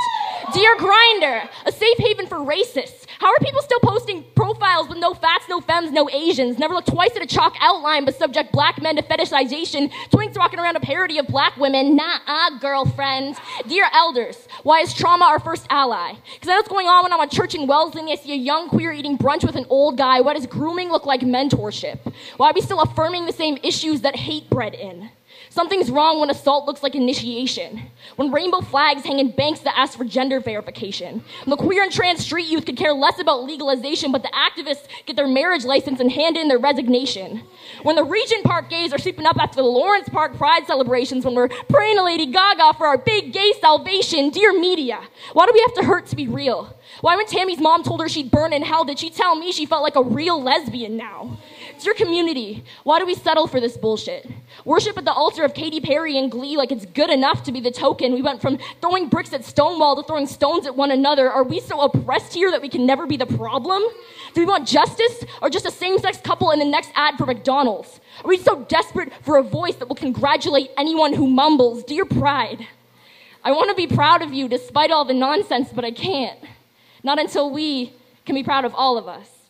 Dear 0.52 0.76
Grindr, 0.76 1.48
a 1.66 1.72
safe 1.72 1.98
haven 1.98 2.26
for 2.26 2.38
racists. 2.38 3.06
How 3.18 3.28
are 3.28 3.38
people 3.40 3.62
still 3.62 3.80
posting 3.80 4.24
profiles 4.34 4.88
with 4.88 4.98
no 4.98 5.14
fats, 5.14 5.44
no 5.48 5.60
femmes, 5.60 5.92
no 5.92 6.08
Asians? 6.10 6.58
Never 6.58 6.74
look 6.74 6.86
twice 6.86 7.14
at 7.14 7.22
a 7.22 7.26
chalk 7.26 7.54
outline, 7.60 8.04
but 8.04 8.16
subject 8.16 8.52
black 8.52 8.82
men 8.82 8.96
to 8.96 9.02
fetishization. 9.02 9.90
Twinks 10.10 10.36
walking 10.36 10.58
around 10.58 10.76
a 10.76 10.80
parody 10.80 11.18
of 11.18 11.28
black 11.28 11.56
women. 11.56 11.96
Nah, 11.96 12.58
girlfriend. 12.60 13.36
Dear 13.68 13.86
elders, 13.92 14.48
why 14.62 14.80
is 14.80 14.94
trauma 14.94 15.24
our 15.24 15.40
first 15.40 15.66
ally? 15.70 16.14
Because 16.34 16.48
I 16.48 16.52
know 16.52 16.56
what's 16.58 16.68
going 16.68 16.86
on 16.86 17.02
when 17.02 17.12
I'm 17.12 17.20
at 17.20 17.30
church 17.30 17.54
in 17.54 17.66
Wellesley 17.66 18.02
and 18.02 18.10
I 18.10 18.16
see 18.16 18.32
a 18.32 18.36
young 18.36 18.68
queer 18.68 18.92
eating 18.92 19.18
brunch 19.18 19.44
with 19.44 19.56
an 19.56 19.66
old 19.68 19.98
guy. 19.98 20.20
What 20.20 20.36
does 20.36 20.46
grooming 20.46 20.90
look 20.90 21.04
like 21.06 21.20
mentorship? 21.22 21.98
Why 22.36 22.50
are 22.50 22.52
we 22.54 22.60
still 22.60 22.80
affirming 22.80 23.26
the 23.26 23.32
same 23.32 23.58
issues 23.62 24.02
that 24.02 24.16
hate 24.16 24.48
bred 24.50 24.74
in? 24.74 25.10
Something's 25.52 25.90
wrong 25.90 26.18
when 26.18 26.30
assault 26.30 26.64
looks 26.64 26.82
like 26.82 26.94
initiation. 26.94 27.82
When 28.16 28.32
rainbow 28.32 28.62
flags 28.62 29.04
hang 29.04 29.18
in 29.18 29.32
banks 29.32 29.60
that 29.60 29.78
ask 29.78 29.98
for 29.98 30.04
gender 30.04 30.40
verification. 30.40 31.22
When 31.44 31.50
the 31.50 31.62
queer 31.62 31.82
and 31.82 31.92
trans 31.92 32.24
street 32.24 32.46
youth 32.46 32.64
could 32.64 32.78
care 32.78 32.94
less 32.94 33.20
about 33.20 33.44
legalization, 33.44 34.12
but 34.12 34.22
the 34.22 34.30
activists 34.30 34.86
get 35.04 35.14
their 35.14 35.28
marriage 35.28 35.66
license 35.66 36.00
and 36.00 36.10
hand 36.10 36.38
in 36.38 36.48
their 36.48 36.58
resignation. 36.58 37.42
When 37.82 37.96
the 37.96 38.02
Regent 38.02 38.44
Park 38.44 38.70
gays 38.70 38.94
are 38.94 38.98
sweeping 38.98 39.26
up 39.26 39.36
after 39.38 39.56
the 39.56 39.68
Lawrence 39.68 40.08
Park 40.08 40.38
Pride 40.38 40.66
celebrations, 40.66 41.22
when 41.22 41.34
we're 41.34 41.48
praying 41.48 41.98
to 41.98 42.02
Lady 42.02 42.24
Gaga 42.24 42.72
for 42.78 42.86
our 42.86 42.96
big 42.96 43.34
gay 43.34 43.52
salvation. 43.60 44.30
Dear 44.30 44.58
media, 44.58 45.02
why 45.34 45.44
do 45.44 45.52
we 45.52 45.60
have 45.60 45.74
to 45.74 45.84
hurt 45.84 46.06
to 46.06 46.16
be 46.16 46.28
real? 46.28 46.74
Why, 47.02 47.14
when 47.16 47.26
Tammy's 47.26 47.60
mom 47.60 47.82
told 47.82 48.00
her 48.00 48.08
she'd 48.08 48.30
burn 48.30 48.54
in 48.54 48.62
hell, 48.62 48.84
did 48.84 48.98
she 48.98 49.10
tell 49.10 49.34
me 49.34 49.52
she 49.52 49.66
felt 49.66 49.82
like 49.82 49.96
a 49.96 50.02
real 50.02 50.42
lesbian 50.42 50.96
now? 50.96 51.36
It's 51.82 51.86
your 51.88 51.96
community. 51.96 52.62
Why 52.84 53.00
do 53.00 53.06
we 53.06 53.16
settle 53.16 53.48
for 53.48 53.58
this 53.58 53.76
bullshit? 53.76 54.30
Worship 54.64 54.96
at 54.96 55.04
the 55.04 55.12
altar 55.12 55.42
of 55.42 55.52
Katy 55.52 55.80
Perry 55.80 56.16
and 56.16 56.30
Glee 56.30 56.56
like 56.56 56.70
it's 56.70 56.86
good 56.86 57.10
enough 57.10 57.42
to 57.42 57.50
be 57.50 57.58
the 57.58 57.72
token. 57.72 58.14
We 58.14 58.22
went 58.22 58.40
from 58.40 58.58
throwing 58.80 59.08
bricks 59.08 59.32
at 59.32 59.44
Stonewall 59.44 59.96
to 59.96 60.04
throwing 60.04 60.28
stones 60.28 60.64
at 60.64 60.76
one 60.76 60.92
another. 60.92 61.28
Are 61.28 61.42
we 61.42 61.58
so 61.58 61.80
oppressed 61.80 62.34
here 62.34 62.52
that 62.52 62.62
we 62.62 62.68
can 62.68 62.86
never 62.86 63.04
be 63.04 63.16
the 63.16 63.26
problem? 63.26 63.82
Do 64.32 64.40
we 64.40 64.46
want 64.46 64.68
justice 64.68 65.24
or 65.42 65.50
just 65.50 65.66
a 65.66 65.72
same 65.72 65.98
sex 65.98 66.18
couple 66.18 66.52
in 66.52 66.60
the 66.60 66.64
next 66.64 66.92
ad 66.94 67.18
for 67.18 67.26
McDonald's? 67.26 67.98
Are 68.22 68.28
we 68.28 68.38
so 68.38 68.60
desperate 68.68 69.12
for 69.20 69.36
a 69.38 69.42
voice 69.42 69.74
that 69.74 69.88
will 69.88 69.96
congratulate 69.96 70.70
anyone 70.76 71.12
who 71.12 71.26
mumbles, 71.26 71.82
Dear 71.82 72.04
Pride? 72.04 72.64
I 73.42 73.50
want 73.50 73.70
to 73.70 73.74
be 73.74 73.92
proud 73.92 74.22
of 74.22 74.32
you 74.32 74.46
despite 74.46 74.92
all 74.92 75.04
the 75.04 75.14
nonsense, 75.14 75.70
but 75.74 75.84
I 75.84 75.90
can't. 75.90 76.38
Not 77.02 77.18
until 77.18 77.50
we 77.50 77.92
can 78.24 78.36
be 78.36 78.44
proud 78.44 78.64
of 78.64 78.72
all 78.72 78.96
of 78.96 79.08
us. 79.08 79.41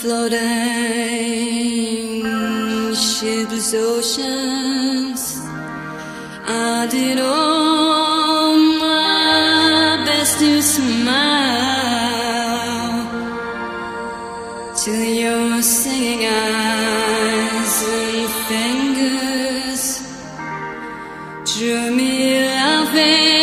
Floating 0.00 0.40
shipless 2.94 3.74
oceans. 3.74 5.22
I 6.46 6.86
did 6.90 7.18
all 7.20 8.56
my 8.80 10.02
best 10.06 10.38
to 10.38 10.62
smile 10.62 11.20
to 14.84 14.92
your 15.22 15.62
singing 15.62 16.24
eyes 16.24 17.82
and 17.98 18.28
fingers 18.48 19.84
drew 21.44 21.90
me 21.94 22.38
laughing 22.46 23.39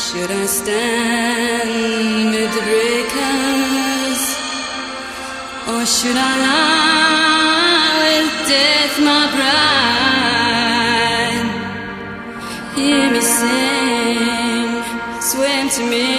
Should 0.00 0.30
I 0.30 0.46
stand 0.46 1.68
amid 2.22 2.50
the 2.56 2.62
breakers, 2.70 4.22
or 5.70 5.82
should 5.96 6.18
I 6.30 6.32
lie 6.46 7.92
with 8.02 8.32
death, 8.52 8.94
my 9.08 9.24
bride? 9.36 10.66
Hear 12.76 13.06
me 13.14 13.22
sing, 13.36 14.82
swim 15.30 15.64
to 15.76 15.82
me, 15.92 16.15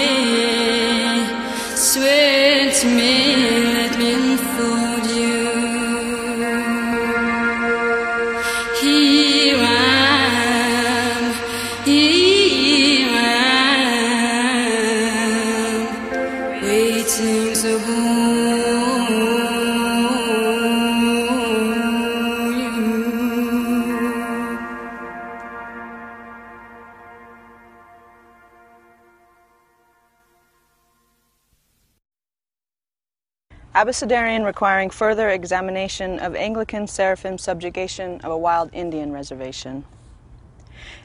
Abecedarian 33.87 34.43
requiring 34.43 34.89
further 34.89 35.29
examination 35.29 36.19
of 36.19 36.35
Anglican 36.35 36.87
seraphim 36.87 37.37
subjugation 37.37 38.19
of 38.19 38.33
a 38.33 38.37
wild 38.37 38.69
Indian 38.73 39.13
reservation. 39.13 39.85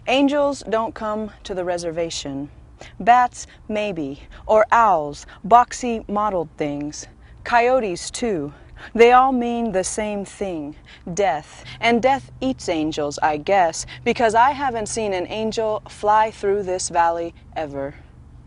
Angels 0.09 0.65
don't 0.69 0.93
come 0.93 1.31
to 1.45 1.55
the 1.55 1.65
reservation. 1.65 2.51
Bats, 2.99 3.47
maybe, 3.69 4.25
or 4.47 4.67
owls, 4.73 5.27
boxy 5.47 6.09
mottled 6.09 6.49
things. 6.57 7.07
Coyotes, 7.45 8.11
too. 8.11 8.53
They 8.97 9.13
all 9.13 9.31
mean 9.31 9.71
the 9.71 9.85
same 9.85 10.25
thing 10.25 10.75
death. 11.15 11.65
And 11.81 12.03
death 12.03 12.33
eats 12.41 12.69
angels, 12.69 13.17
I 13.23 13.37
guess, 13.37 13.87
because 14.03 14.35
I 14.35 14.51
haven't 14.51 14.89
seen 14.89 15.13
an 15.13 15.29
angel 15.29 15.85
fly 15.89 16.33
through 16.33 16.65
this 16.65 16.89
valley 16.89 17.33
ever. 17.55 17.95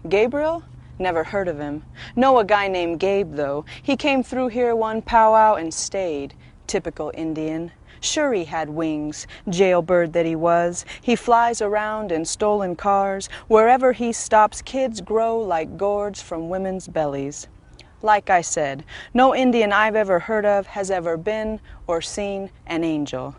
Gabriel? 0.09 0.61
Never 0.97 1.25
heard 1.25 1.47
of 1.47 1.59
him. 1.59 1.83
Know 2.15 2.39
a 2.39 2.45
guy 2.45 2.67
named 2.67 2.99
Gabe, 2.99 3.35
though. 3.35 3.65
He 3.83 3.97
came 3.97 4.23
through 4.23 4.47
here 4.49 4.75
one 4.75 5.01
powwow 5.01 5.55
and 5.55 5.73
stayed. 5.73 6.33
Typical 6.67 7.11
Indian. 7.13 7.71
Sure 7.99 8.33
he 8.33 8.45
had 8.45 8.69
wings, 8.69 9.27
jailbird 9.49 10.13
that 10.13 10.25
he 10.25 10.35
was. 10.35 10.85
He 11.01 11.15
flies 11.15 11.61
around 11.61 12.11
in 12.11 12.23
stolen 12.23 12.75
cars. 12.75 13.27
Wherever 13.47 13.93
he 13.93 14.13
stops, 14.13 14.61
kids 14.61 15.01
grow 15.01 15.37
like 15.39 15.77
gourds 15.77 16.21
from 16.21 16.49
women's 16.49 16.87
bellies. 16.87 17.47
Like 18.01 18.29
I 18.29 18.41
said, 18.41 18.85
no 19.13 19.35
Indian 19.35 19.73
I've 19.73 19.95
ever 19.95 20.19
heard 20.19 20.45
of 20.45 20.67
has 20.67 20.91
ever 20.91 21.17
been 21.17 21.59
or 21.87 22.01
seen 22.01 22.51
an 22.67 22.83
angel. 22.83 23.35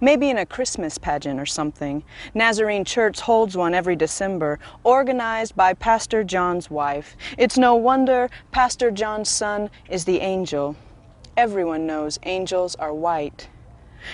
Maybe 0.00 0.30
in 0.30 0.38
a 0.38 0.46
Christmas 0.46 0.98
pageant 0.98 1.40
or 1.40 1.46
something. 1.46 2.02
Nazarene 2.34 2.84
Church 2.84 3.20
holds 3.20 3.56
one 3.56 3.74
every 3.74 3.96
December, 3.96 4.58
organized 4.84 5.56
by 5.56 5.74
Pastor 5.74 6.24
John's 6.24 6.70
wife. 6.70 7.16
It's 7.36 7.58
no 7.58 7.74
wonder 7.74 8.28
Pastor 8.50 8.90
John's 8.90 9.28
son 9.28 9.70
is 9.88 10.04
the 10.04 10.20
angel. 10.20 10.76
Everyone 11.36 11.86
knows 11.86 12.18
angels 12.24 12.74
are 12.76 12.92
white. 12.94 13.48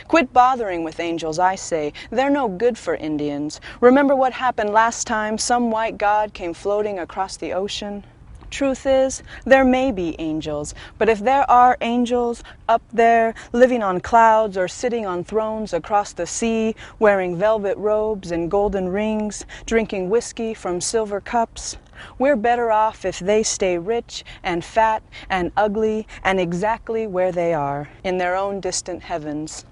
Quit 0.08 0.32
bothering 0.32 0.82
with 0.82 1.00
angels, 1.00 1.38
I 1.38 1.54
say. 1.54 1.92
They're 2.10 2.30
no 2.30 2.48
good 2.48 2.78
for 2.78 2.94
Indians. 2.94 3.60
Remember 3.80 4.16
what 4.16 4.32
happened 4.32 4.70
last 4.70 5.06
time 5.06 5.38
some 5.38 5.70
white 5.70 5.98
god 5.98 6.32
came 6.34 6.54
floating 6.54 6.98
across 6.98 7.36
the 7.36 7.52
ocean? 7.52 8.04
Truth 8.50 8.86
is, 8.86 9.22
there 9.44 9.64
may 9.64 9.90
be 9.90 10.14
angels, 10.18 10.74
but 10.98 11.08
if 11.08 11.20
there 11.20 11.48
are 11.50 11.76
angels 11.80 12.42
up 12.68 12.82
there, 12.92 13.34
living 13.52 13.82
on 13.82 14.00
clouds 14.00 14.56
or 14.56 14.68
sitting 14.68 15.06
on 15.06 15.24
thrones 15.24 15.72
across 15.72 16.12
the 16.12 16.26
sea, 16.26 16.74
wearing 16.98 17.36
velvet 17.36 17.76
robes 17.78 18.30
and 18.30 18.50
golden 18.50 18.88
rings, 18.88 19.44
drinking 19.66 20.10
whiskey 20.10 20.54
from 20.54 20.80
silver 20.80 21.20
cups, 21.20 21.76
we're 22.18 22.36
better 22.36 22.70
off 22.70 23.04
if 23.04 23.18
they 23.18 23.42
stay 23.42 23.78
rich 23.78 24.24
and 24.42 24.64
fat 24.64 25.02
and 25.30 25.52
ugly 25.56 26.06
and 26.22 26.40
exactly 26.40 27.06
where 27.06 27.32
they 27.32 27.54
are, 27.54 27.88
in 28.02 28.18
their 28.18 28.36
own 28.36 28.60
distant 28.60 29.02
heavens. 29.04 29.64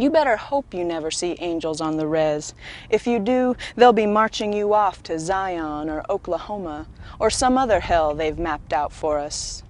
You 0.00 0.10
better 0.10 0.36
hope 0.36 0.72
you 0.72 0.84
never 0.84 1.10
see 1.10 1.36
angels 1.40 1.80
on 1.80 1.96
the 1.96 2.06
res. 2.06 2.54
If 2.88 3.04
you 3.04 3.18
do, 3.18 3.56
they'll 3.74 3.92
be 3.92 4.06
marching 4.06 4.52
you 4.52 4.72
off 4.72 5.02
to 5.02 5.18
Zion 5.18 5.90
or 5.90 6.04
Oklahoma 6.08 6.86
or 7.18 7.30
some 7.30 7.58
other 7.58 7.80
hell 7.80 8.14
they've 8.14 8.38
mapped 8.38 8.72
out 8.72 8.92
for 8.92 9.18
us. 9.18 9.64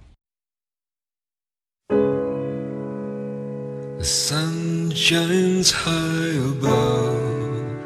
The 3.97 4.05
sun 4.05 4.91
shines 4.91 5.71
high 5.71 6.37
above 6.53 7.79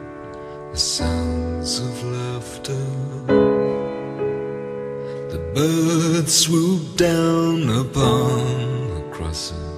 the 0.74 0.78
sounds 0.78 1.80
of 1.80 2.04
laughter. 2.04 2.74
The 5.32 5.40
birds 5.56 6.34
swoop 6.34 6.98
down 6.98 7.70
upon 7.70 8.96
the 8.96 9.02
crosses 9.14 9.73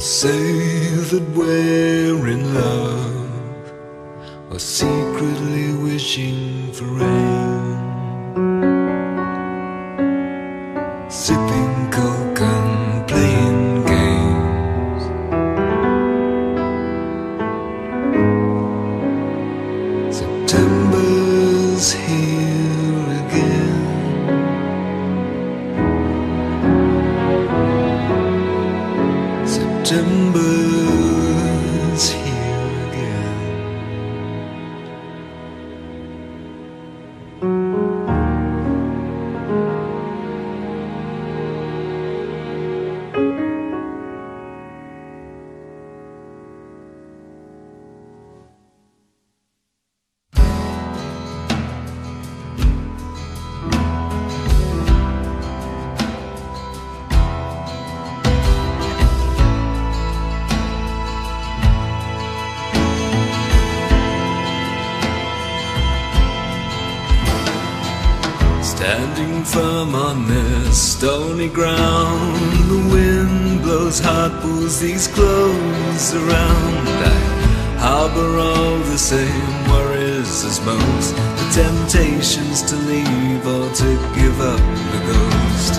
Say 0.00 0.94
that 1.10 1.28
we're 1.36 2.26
in 2.26 2.54
love 2.54 3.72
or 4.50 4.58
secretly 4.58 5.74
wishing 5.74 6.72
for 6.72 6.84
rain. 6.86 7.39
Firm 69.52 69.96
on 69.96 70.28
this 70.28 70.92
stony 70.92 71.48
ground, 71.48 72.36
the 72.70 72.82
wind 72.94 73.62
blows 73.62 73.98
hard, 73.98 74.32
pulls 74.42 74.78
these 74.78 75.08
clothes 75.08 76.14
around. 76.14 76.86
I 77.02 77.76
harbor 77.78 78.38
all 78.38 78.78
the 78.92 78.98
same 78.98 79.50
worries 79.68 80.44
as 80.44 80.64
most, 80.64 81.16
the 81.16 81.62
temptations 81.62 82.62
to 82.70 82.76
leave 82.76 83.44
or 83.44 83.66
to 83.82 83.90
give 84.14 84.38
up 84.40 84.62
the 84.92 85.00
ghost. 85.10 85.74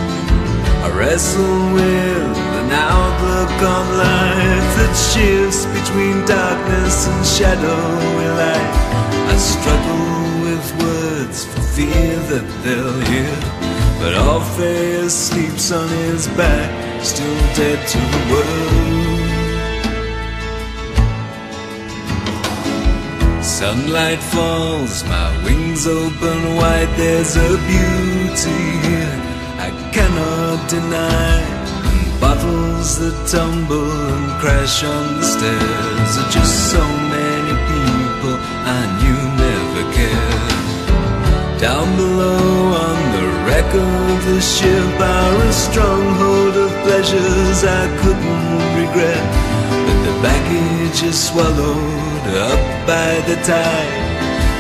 I 0.85 0.89
wrestle 0.97 1.73
with 1.73 2.37
an 2.61 2.71
outlook 2.71 3.55
on 3.75 3.85
life 4.07 4.69
that 4.79 4.93
shifts 5.11 5.63
between 5.77 6.25
darkness 6.25 7.07
and 7.07 7.25
shadowy 7.25 8.29
light. 8.41 8.71
I 9.31 9.37
struggle 9.37 10.11
with 10.45 10.67
words 10.83 11.45
for 11.45 11.61
fear 11.61 12.19
that 12.31 12.45
they'll 12.63 12.99
hear. 13.11 13.60
But 14.01 14.15
Orpheus 14.17 15.13
sleeps 15.27 15.71
on 15.71 15.87
his 15.87 16.27
back, 16.29 17.03
still 17.03 17.37
dead 17.53 17.87
to 17.87 17.99
the 17.99 18.21
world. 18.31 19.01
Sunlight 23.43 24.23
falls, 24.33 25.03
my 25.03 25.43
wings 25.45 25.85
open 25.85 26.55
wide. 26.55 26.89
There's 26.97 27.35
a 27.35 27.57
beauty 27.69 28.61
here 28.87 29.17
I 29.67 29.69
cannot 29.93 30.67
deny. 30.67 31.37
And 31.91 32.19
bottles 32.19 32.97
that 32.97 33.17
tumble 33.29 33.91
and 34.15 34.41
crash 34.41 34.83
on 34.83 35.19
the 35.19 35.23
stairs 35.23 36.17
are 36.17 36.31
just 36.31 36.71
so 36.71 36.81
many 37.15 37.53
people 37.69 38.35
I 38.65 38.81
knew 38.97 39.21
never 39.45 39.83
cared. 39.93 41.61
Down 41.61 41.87
below 41.95 42.73
on 42.87 43.10
of 43.73 44.25
the 44.25 44.41
ship 44.41 44.99
are 44.99 45.35
a 45.47 45.53
stronghold 45.53 46.55
of 46.57 46.69
pleasures 46.83 47.63
I 47.63 47.87
couldn't 48.01 48.59
regret. 48.81 49.23
But 49.85 49.99
the 50.07 50.15
baggage 50.21 51.03
is 51.03 51.17
swallowed 51.29 52.25
up 52.49 52.87
by 52.87 53.11
the 53.27 53.35
tide. 53.43 54.11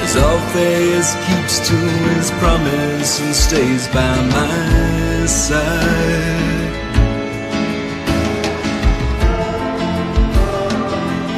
As 0.03 0.15
Orpheus 0.15 1.09
keeps 1.27 1.59
to 1.67 1.75
his 2.15 2.31
promise 2.41 3.19
and 3.21 3.35
stays 3.35 3.87
by 3.89 4.15
my 4.37 5.25
side. 5.25 6.71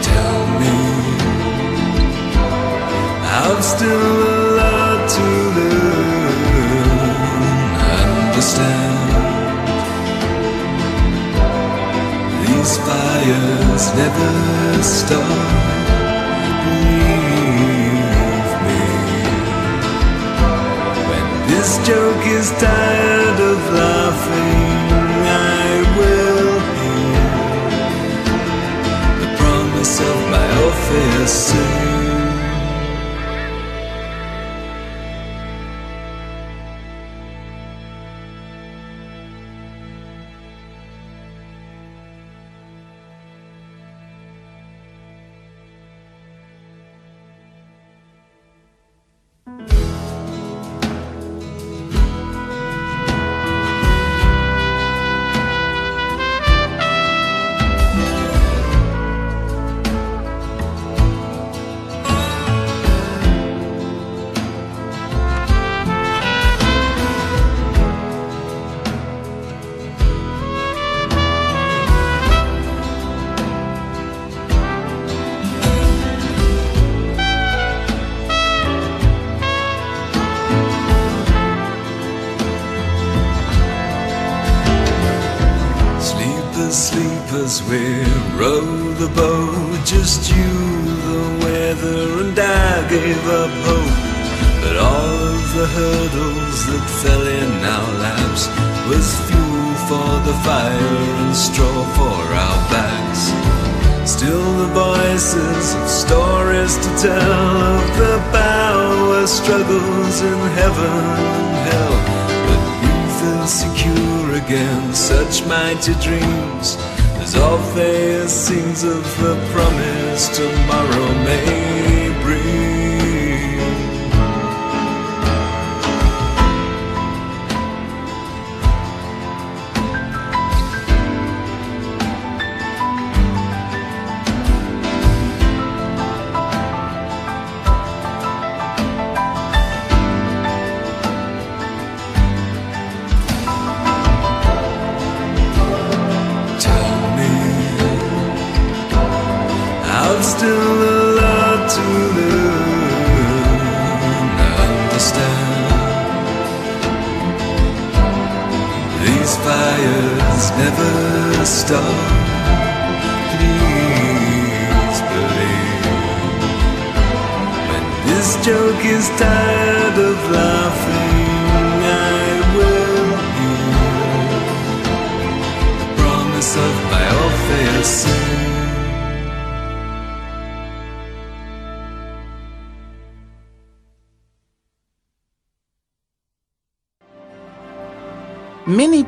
Tell 0.10 0.42
me, 0.60 0.78
I've 3.42 3.64
still 3.64 4.33
Understand 8.44 9.08
these 12.46 12.76
fires 12.78 13.86
never 13.96 14.84
stop. 14.84 15.24
Believe 16.66 18.04
me. 18.68 18.84
When 21.08 21.26
this 21.48 21.70
joke 21.88 22.26
is 22.28 22.52
tired 22.60 23.40
of 23.40 23.60
laughing, 23.82 24.92
I 25.24 25.70
will 25.98 26.60
hear 26.80 27.32
the 29.22 29.30
promise 29.38 29.96
of 30.02 30.18
my 30.32 30.48
Orpheus 30.66 31.32
sing. 31.32 32.03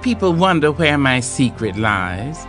People 0.05 0.33
wonder 0.33 0.71
where 0.71 0.99
my 0.99 1.19
secret 1.19 1.75
lies. 1.75 2.45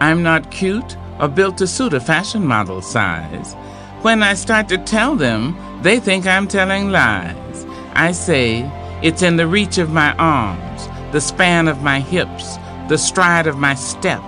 I'm 0.00 0.22
not 0.22 0.52
cute 0.52 0.96
or 1.18 1.26
built 1.26 1.58
to 1.58 1.66
suit 1.66 1.92
a 1.92 1.98
fashion 1.98 2.46
model 2.46 2.80
size. 2.80 3.54
When 4.02 4.22
I 4.22 4.34
start 4.34 4.68
to 4.68 4.78
tell 4.78 5.16
them, 5.16 5.58
they 5.82 5.98
think 5.98 6.24
I'm 6.24 6.46
telling 6.46 6.92
lies. 6.92 7.66
I 7.94 8.12
say, 8.12 8.70
it's 9.02 9.22
in 9.22 9.34
the 9.34 9.48
reach 9.48 9.76
of 9.78 9.90
my 9.90 10.14
arms, 10.18 10.86
the 11.10 11.20
span 11.20 11.66
of 11.66 11.82
my 11.82 11.98
hips, 11.98 12.58
the 12.88 12.96
stride 12.96 13.48
of 13.48 13.58
my 13.58 13.74
step, 13.74 14.22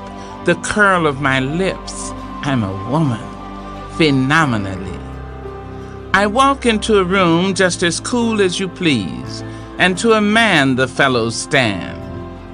the 0.45 0.57
curl 0.65 1.07
of 1.07 1.21
my 1.21 1.39
lips. 1.39 2.11
I'm 2.43 2.65
a 2.65 2.91
woman, 2.91 3.23
phenomenally. 3.97 4.99
I 6.15 6.27
walk 6.27 6.67
into 6.67 6.99
a 6.99 7.05
room 7.05 7.55
just 7.55 7.85
as 7.85 8.01
cool 8.01 8.41
as 8.41 8.59
you 8.59 8.69
please, 8.69 9.43
and 9.79 9.97
to 9.99 10.15
a 10.15 10.21
man 10.21 10.75
the 10.75 10.89
fellows 10.89 11.37
stand 11.37 12.02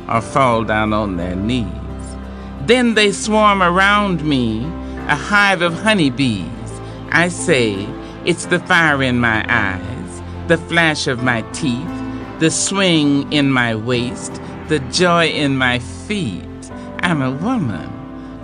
or 0.08 0.20
fall 0.20 0.64
down 0.64 0.92
on 0.92 1.16
their 1.16 1.36
knees. 1.36 1.66
Then 2.66 2.94
they 2.94 3.12
swarm 3.12 3.62
around 3.62 4.24
me, 4.24 4.64
a 5.08 5.16
hive 5.16 5.62
of 5.62 5.74
honeybees. 5.74 6.80
I 7.10 7.28
say, 7.28 7.86
it's 8.24 8.46
the 8.46 8.58
fire 8.58 9.02
in 9.02 9.20
my 9.20 9.44
eyes, 9.48 10.22
the 10.48 10.58
flash 10.58 11.06
of 11.06 11.22
my 11.22 11.42
teeth, 11.52 11.88
the 12.40 12.50
swing 12.50 13.32
in 13.32 13.50
my 13.50 13.74
waist, 13.74 14.40
the 14.68 14.80
joy 14.90 15.28
in 15.28 15.56
my 15.56 15.78
feet. 15.78 16.44
I'm 17.00 17.22
a 17.22 17.30
woman, 17.30 17.88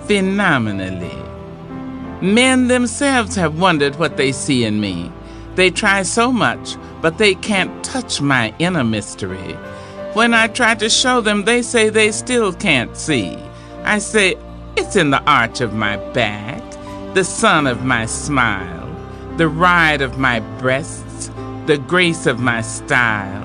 phenomenally. 0.06 1.22
Men 2.22 2.68
themselves 2.68 3.36
have 3.36 3.60
wondered 3.60 3.96
what 3.96 4.16
they 4.16 4.32
see 4.32 4.64
in 4.64 4.80
me. 4.80 5.12
They 5.56 5.70
try 5.70 6.02
so 6.02 6.32
much, 6.32 6.76
but 7.02 7.18
they 7.18 7.34
can't 7.34 7.84
touch 7.84 8.20
my 8.20 8.54
inner 8.58 8.84
mystery. 8.84 9.56
When 10.14 10.32
I 10.32 10.46
try 10.46 10.76
to 10.76 10.88
show 10.88 11.20
them, 11.20 11.44
they 11.44 11.60
say 11.60 11.88
they 11.88 12.12
still 12.12 12.52
can't 12.52 12.96
see. 12.96 13.36
I 13.82 13.98
say, 13.98 14.36
it's 14.76 14.94
in 14.94 15.10
the 15.10 15.20
arch 15.24 15.60
of 15.60 15.74
my 15.74 15.96
back, 16.12 16.62
the 17.14 17.24
sun 17.24 17.66
of 17.66 17.84
my 17.84 18.06
smile, 18.06 18.88
the 19.38 19.48
ride 19.48 20.02
of 20.02 20.16
my 20.16 20.38
breasts, 20.60 21.32
the 21.66 21.78
grace 21.78 22.26
of 22.26 22.38
my 22.38 22.60
style. 22.60 23.42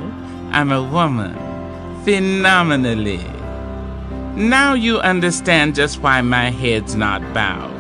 I'm 0.51 0.71
a 0.71 0.83
woman, 0.83 1.35
phenomenally. 2.05 3.25
Now 4.35 4.75
you 4.75 4.99
understand 4.99 5.73
just 5.73 6.01
why 6.01 6.21
my 6.21 6.51
head's 6.51 6.93
not 6.93 7.21
bowed. 7.33 7.73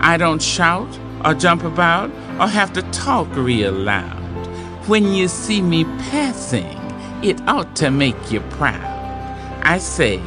I 0.00 0.16
don't 0.16 0.40
shout 0.40 1.00
or 1.24 1.34
jump 1.34 1.64
about 1.64 2.10
or 2.40 2.46
have 2.46 2.72
to 2.74 2.82
talk 2.92 3.26
real 3.34 3.72
loud. 3.72 4.18
When 4.86 5.14
you 5.14 5.26
see 5.26 5.60
me 5.60 5.82
passing, 6.12 6.79
it 7.22 7.40
ought 7.46 7.76
to 7.76 7.90
make 7.90 8.32
you 8.32 8.40
proud. 8.58 8.82
I 9.62 9.78
say 9.78 10.20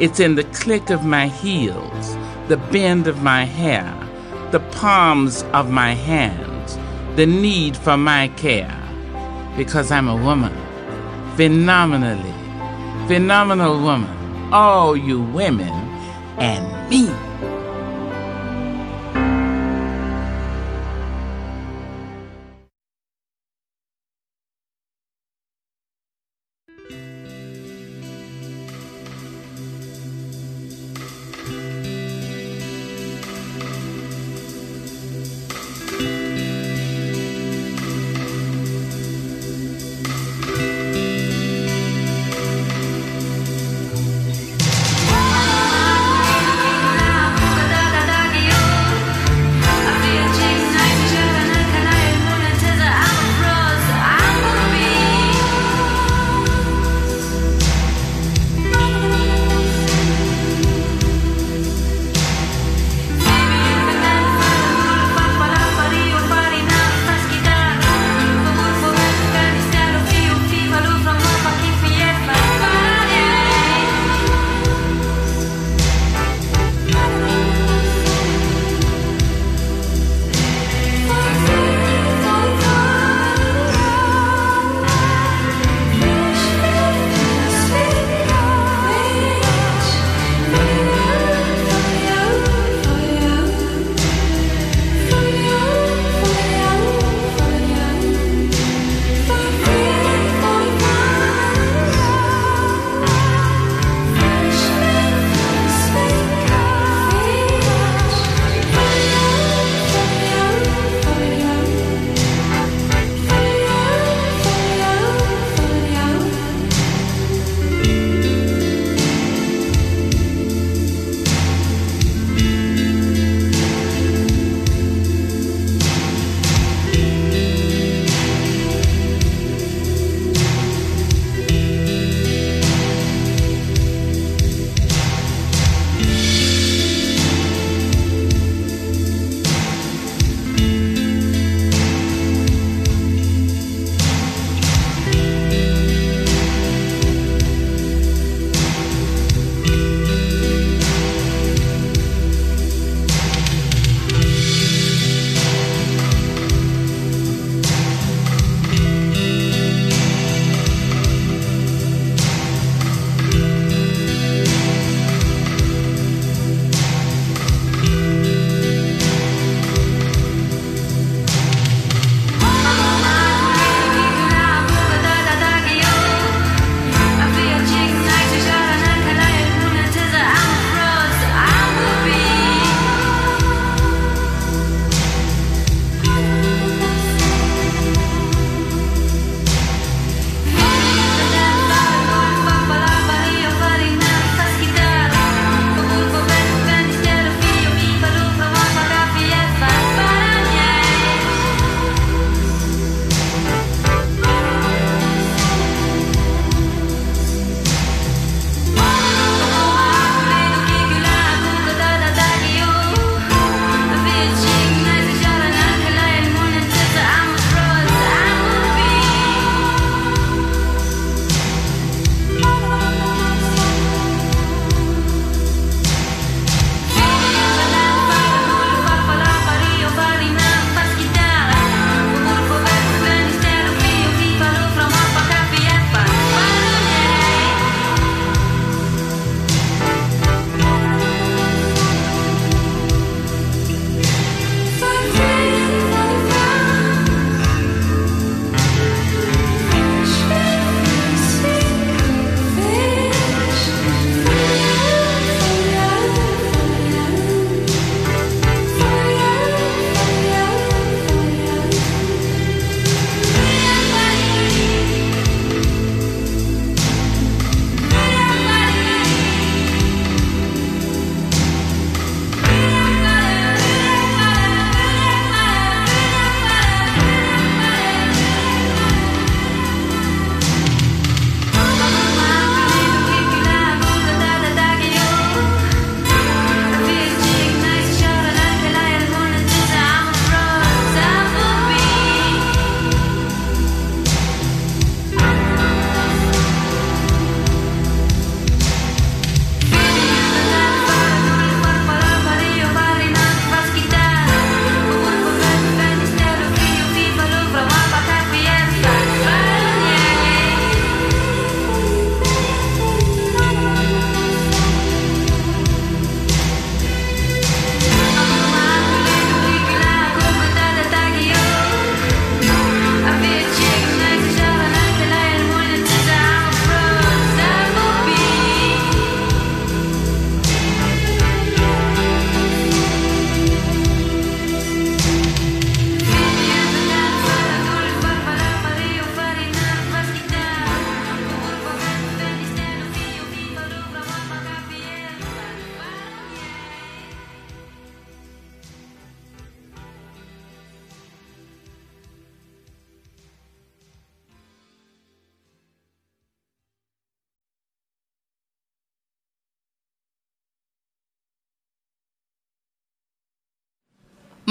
it's 0.00 0.20
in 0.20 0.34
the 0.34 0.44
click 0.44 0.90
of 0.90 1.04
my 1.04 1.26
heels, 1.26 2.16
the 2.48 2.56
bend 2.70 3.06
of 3.06 3.22
my 3.22 3.44
hair, 3.44 3.94
the 4.50 4.60
palms 4.60 5.42
of 5.52 5.70
my 5.70 5.92
hands, 5.92 6.78
the 7.16 7.26
need 7.26 7.76
for 7.76 7.96
my 7.96 8.28
care. 8.28 8.74
Because 9.56 9.90
I'm 9.90 10.08
a 10.08 10.16
woman, 10.16 10.54
phenomenally, 11.36 12.34
phenomenal 13.06 13.82
woman, 13.82 14.52
all 14.52 14.96
you 14.96 15.20
women, 15.20 15.72
and 16.38 16.88
me. 16.88 17.27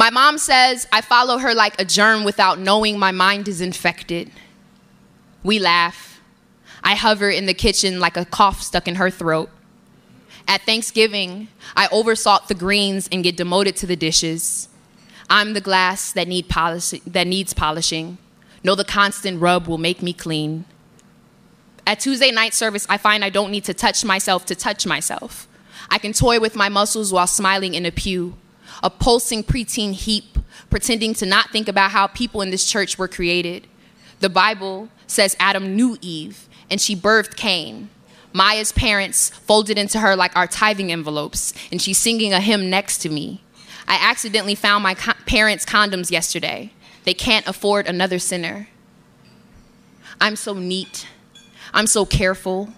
My 0.08 0.12
mom 0.12 0.38
says 0.38 0.88
I 0.94 1.02
follow 1.02 1.38
her 1.38 1.54
like 1.54 1.82
a 1.82 1.84
germ 1.84 2.24
without 2.24 2.60
knowing 2.60 2.98
my 2.98 3.12
mind 3.12 3.50
is 3.50 3.60
infected. 3.60 4.32
We 5.44 5.60
laugh. 5.60 6.22
I 6.82 6.96
hover 6.96 7.30
in 7.30 7.46
the 7.46 7.54
kitchen 7.54 8.00
like 8.00 8.16
a 8.16 8.24
cough 8.24 8.62
stuck 8.62 8.88
in 8.88 8.96
her 8.96 9.10
throat. 9.10 9.50
At 10.48 10.62
Thanksgiving, 10.62 11.50
I 11.76 11.88
oversalt 11.88 12.48
the 12.48 12.56
greens 12.56 13.10
and 13.12 13.22
get 13.22 13.36
demoted 13.36 13.76
to 13.76 13.86
the 13.86 13.98
dishes. 13.98 14.70
I'm 15.30 15.52
the 15.52 15.60
glass 15.60 16.14
that, 16.14 16.30
need 16.30 16.48
polish- 16.48 17.02
that 17.06 17.28
needs 17.28 17.54
polishing. 17.54 18.18
Know 18.64 18.76
the 18.76 18.86
constant 18.86 19.42
rub 19.42 19.68
will 19.68 19.78
make 19.78 20.02
me 20.02 20.14
clean. 20.14 20.64
At 21.86 22.00
Tuesday 22.00 22.32
night 22.32 22.54
service, 22.54 22.88
I 22.88 22.98
find 22.98 23.26
I 23.26 23.30
don't 23.30 23.52
need 23.52 23.66
to 23.66 23.74
touch 23.74 24.06
myself 24.06 24.46
to 24.46 24.56
touch 24.56 24.86
myself. 24.86 25.50
I 25.90 25.98
can 25.98 26.14
toy 26.14 26.40
with 26.40 26.56
my 26.56 26.70
muscles 26.70 27.12
while 27.12 27.28
smiling 27.28 27.74
in 27.74 27.86
a 27.86 27.92
pew, 27.92 28.38
a 28.84 28.90
pulsing 28.90 29.44
preteen 29.44 29.94
heap, 29.94 30.38
pretending 30.70 31.14
to 31.16 31.26
not 31.26 31.52
think 31.52 31.68
about 31.68 31.92
how 31.92 32.08
people 32.08 32.42
in 32.42 32.50
this 32.52 32.70
church 32.70 32.98
were 32.98 33.08
created. 33.08 33.68
The 34.20 34.30
Bible 34.30 34.90
says 35.08 35.36
Adam 35.40 35.76
knew 35.76 35.98
Eve, 36.02 36.48
and 36.70 36.82
she 36.82 36.96
birthed 36.96 37.36
Cain. 37.36 37.90
Maya's 38.34 38.72
parents 38.72 39.30
folded 39.30 39.78
into 39.78 40.00
her 40.00 40.16
like 40.16 40.36
our 40.36 40.48
tithing 40.48 40.92
envelopes, 40.92 41.54
and 41.72 41.82
she's 41.82 41.98
singing 41.98 42.34
a 42.34 42.42
hymn 42.42 42.70
next 42.70 43.00
to 43.00 43.10
me. 43.10 43.42
I 43.88 43.98
accidentally 44.02 44.56
found 44.56 44.84
my 44.84 44.94
co- 44.94 45.14
parents' 45.26 45.66
condoms 45.66 46.12
yesterday. 46.12 46.72
They 47.06 47.14
can't 47.14 47.48
afford 47.48 47.88
another 47.88 48.20
sinner. 48.20 48.68
I'm 50.20 50.36
so 50.36 50.54
neat. 50.54 51.08
I'm 51.74 51.88
so 51.88 52.06
careful. 52.06 52.70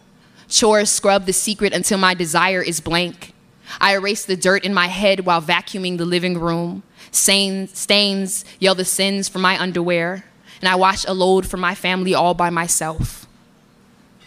Chores 0.47 0.89
scrub 0.89 1.25
the 1.25 1.33
secret 1.33 1.73
until 1.73 1.97
my 1.97 2.13
desire 2.13 2.61
is 2.61 2.79
blank. 2.79 3.33
I 3.79 3.93
erase 3.93 4.25
the 4.25 4.35
dirt 4.35 4.65
in 4.65 4.73
my 4.73 4.87
head 4.87 5.21
while 5.21 5.41
vacuuming 5.41 5.97
the 5.97 6.05
living 6.05 6.39
room. 6.39 6.83
Stains, 7.11 8.45
yell 8.59 8.75
the 8.75 8.85
sins 8.85 9.29
from 9.29 9.41
my 9.41 9.59
underwear, 9.59 10.25
and 10.61 10.67
I 10.67 10.75
wash 10.75 11.05
a 11.05 11.13
load 11.13 11.45
for 11.45 11.57
my 11.57 11.75
family 11.75 12.13
all 12.13 12.33
by 12.33 12.49
myself. 12.49 13.27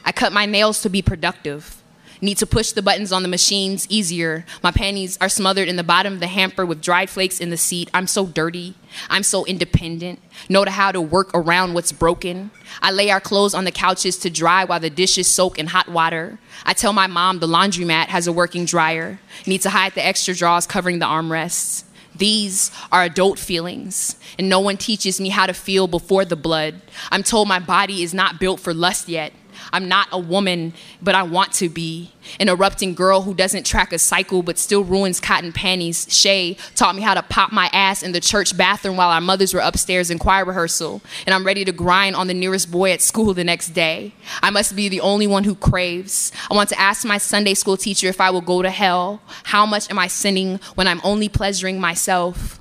I 0.05 0.13
cut 0.13 0.33
my 0.33 0.47
nails 0.47 0.83
to 0.83 0.89
be 0.89 1.03
productive. 1.03 1.82
Need 2.23 2.39
to 2.39 2.47
push 2.47 2.71
the 2.71 2.83
buttons 2.83 3.11
on 3.11 3.25
the 3.25 3.29
machines 3.29 3.85
easier. 3.91 4.47
My 4.63 4.71
panties 4.71 5.19
are 5.21 5.29
smothered 5.29 5.67
in 5.67 5.75
the 5.75 5.83
bottom 5.83 6.15
of 6.15 6.21
the 6.21 6.29
hamper 6.29 6.65
with 6.65 6.81
dried 6.81 7.11
flakes 7.11 7.41
in 7.41 7.51
the 7.51 7.57
seat. 7.57 7.91
I'm 7.93 8.07
so 8.07 8.27
dirty. 8.27 8.77
I'm 9.11 9.25
so 9.25 9.45
independent. 9.45 10.21
Know 10.49 10.65
how 10.65 10.93
to 10.93 11.01
work 11.01 11.33
around 11.35 11.75
what's 11.75 11.91
broken. 11.91 12.53
I 12.81 12.93
lay 12.93 13.11
our 13.11 13.21
clothes 13.21 13.55
on 13.55 13.65
the 13.65 13.73
couches 13.73 14.19
to 14.19 14.31
dry 14.31 14.65
while 14.65 14.79
the 14.79 14.89
dishes 14.89 15.27
soak 15.27 15.59
in 15.59 15.67
hot 15.67 15.89
water. 15.89 16.39
I 16.65 16.75
tell 16.75 16.93
my 16.93 17.09
mom 17.09 17.41
the 17.41 17.49
laundromat 17.49 18.07
has 18.07 18.29
a 18.29 18.33
working 18.33 18.67
dryer. 18.67 19.19
Need 19.45 19.63
to 19.63 19.71
hide 19.71 19.95
the 19.95 20.07
extra 20.07 20.33
drawers 20.33 20.65
covering 20.65 21.01
the 21.01 21.07
armrests. 21.07 21.83
These 22.15 22.71
are 22.93 23.03
adult 23.03 23.39
feelings, 23.41 24.17
and 24.39 24.49
no 24.49 24.61
one 24.61 24.77
teaches 24.77 25.21
me 25.21 25.31
how 25.31 25.47
to 25.47 25.55
feel 25.55 25.89
before 25.89 26.25
the 26.25 26.37
blood. 26.37 26.83
I'm 27.11 27.23
told 27.23 27.49
my 27.49 27.59
body 27.59 28.03
is 28.03 28.15
not 28.15 28.39
built 28.39 28.61
for 28.61 28.73
lust 28.73 29.09
yet. 29.09 29.33
I'm 29.73 29.89
not 29.89 30.09
a 30.13 30.19
woman, 30.19 30.75
but 31.01 31.15
I 31.15 31.23
want 31.23 31.53
to 31.55 31.69
be. 31.69 32.13
An 32.39 32.49
erupting 32.49 32.95
girl 32.95 33.23
who 33.23 33.35
doesn't 33.35 33.65
track 33.65 33.93
a 33.93 33.99
cycle 33.99 34.43
but 34.43 34.59
still 34.59 34.85
ruins 34.85 35.19
cotton 35.19 35.53
panties. 35.53 36.07
Shay 36.11 36.57
taught 36.75 36.95
me 36.95 37.03
how 37.03 37.15
to 37.15 37.23
pop 37.23 37.53
my 37.53 37.69
ass 37.73 38.03
in 38.03 38.13
the 38.13 38.21
church 38.21 38.57
bathroom 38.57 38.97
while 38.97 39.11
our 39.11 39.21
mothers 39.21 39.55
were 39.55 39.61
upstairs 39.61 40.11
in 40.11 40.19
choir 40.19 40.45
rehearsal, 40.45 41.01
and 41.27 41.35
I'm 41.35 41.45
ready 41.45 41.65
to 41.65 41.73
grind 41.73 42.17
on 42.17 42.27
the 42.27 42.35
nearest 42.35 42.71
boy 42.71 42.93
at 42.93 43.01
school 43.01 43.35
the 43.35 43.45
next 43.45 43.71
day. 43.71 44.13
I 44.43 44.51
must 44.51 44.77
be 44.77 44.89
the 44.89 45.01
only 45.01 45.27
one 45.27 45.45
who 45.45 45.55
craves. 45.55 46.33
I 46.51 46.55
want 46.55 46.69
to 46.69 46.81
ask 46.81 47.05
my 47.05 47.19
Sunday 47.19 47.55
school 47.55 47.77
teacher 47.77 48.09
if 48.09 48.21
I 48.21 48.31
will 48.31 48.41
go 48.41 48.63
to 48.63 48.71
hell. 48.71 49.23
How 49.45 49.65
much 49.65 49.91
am 49.91 49.99
I 49.99 50.07
sinning 50.07 50.61
when 50.75 50.87
I'm 50.87 51.01
only 51.03 51.29
pleasuring 51.29 51.81
myself? 51.81 52.61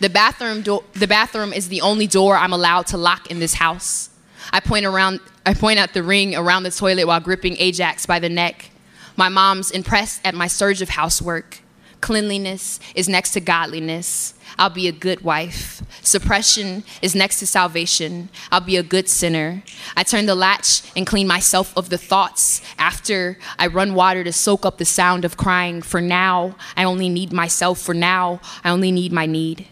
The 0.00 0.08
bathroom, 0.08 0.62
do- 0.62 0.84
the 0.94 1.06
bathroom 1.06 1.52
is 1.52 1.68
the 1.68 1.82
only 1.82 2.06
door 2.06 2.34
I'm 2.36 2.54
allowed 2.54 2.86
to 2.88 2.96
lock 2.96 3.30
in 3.30 3.38
this 3.38 3.54
house. 3.54 4.08
I 4.50 4.60
point 4.60 4.86
around 4.86 5.20
I 5.46 5.54
point 5.54 5.78
at 5.78 5.94
the 5.94 6.02
ring 6.02 6.36
around 6.36 6.64
the 6.64 6.70
toilet 6.70 7.06
while 7.06 7.20
gripping 7.20 7.56
Ajax 7.58 8.04
by 8.04 8.18
the 8.18 8.28
neck. 8.28 8.70
My 9.16 9.30
mom's 9.30 9.70
impressed 9.70 10.20
at 10.24 10.34
my 10.34 10.46
surge 10.46 10.82
of 10.82 10.90
housework. 10.90 11.60
Cleanliness 12.02 12.78
is 12.94 13.08
next 13.08 13.32
to 13.32 13.40
godliness. 13.40 14.34
I'll 14.58 14.70
be 14.70 14.88
a 14.88 14.92
good 14.92 15.22
wife. 15.22 15.82
Suppression 16.02 16.84
is 17.00 17.14
next 17.14 17.38
to 17.40 17.46
salvation. 17.46 18.28
I'll 18.50 18.60
be 18.60 18.76
a 18.76 18.82
good 18.82 19.08
sinner. 19.08 19.62
I 19.96 20.02
turn 20.02 20.26
the 20.26 20.34
latch 20.34 20.82
and 20.94 21.06
clean 21.06 21.26
myself 21.26 21.76
of 21.76 21.88
the 21.88 21.98
thoughts. 21.98 22.60
After 22.78 23.38
I 23.58 23.66
run 23.66 23.94
water 23.94 24.24
to 24.24 24.32
soak 24.32 24.66
up 24.66 24.78
the 24.78 24.84
sound 24.84 25.24
of 25.24 25.36
crying. 25.36 25.82
For 25.82 26.00
now, 26.00 26.56
I 26.76 26.84
only 26.84 27.08
need 27.08 27.32
myself. 27.32 27.78
For 27.80 27.94
now, 27.94 28.40
I 28.64 28.70
only 28.70 28.92
need 28.92 29.12
my 29.12 29.26
need. 29.26 29.66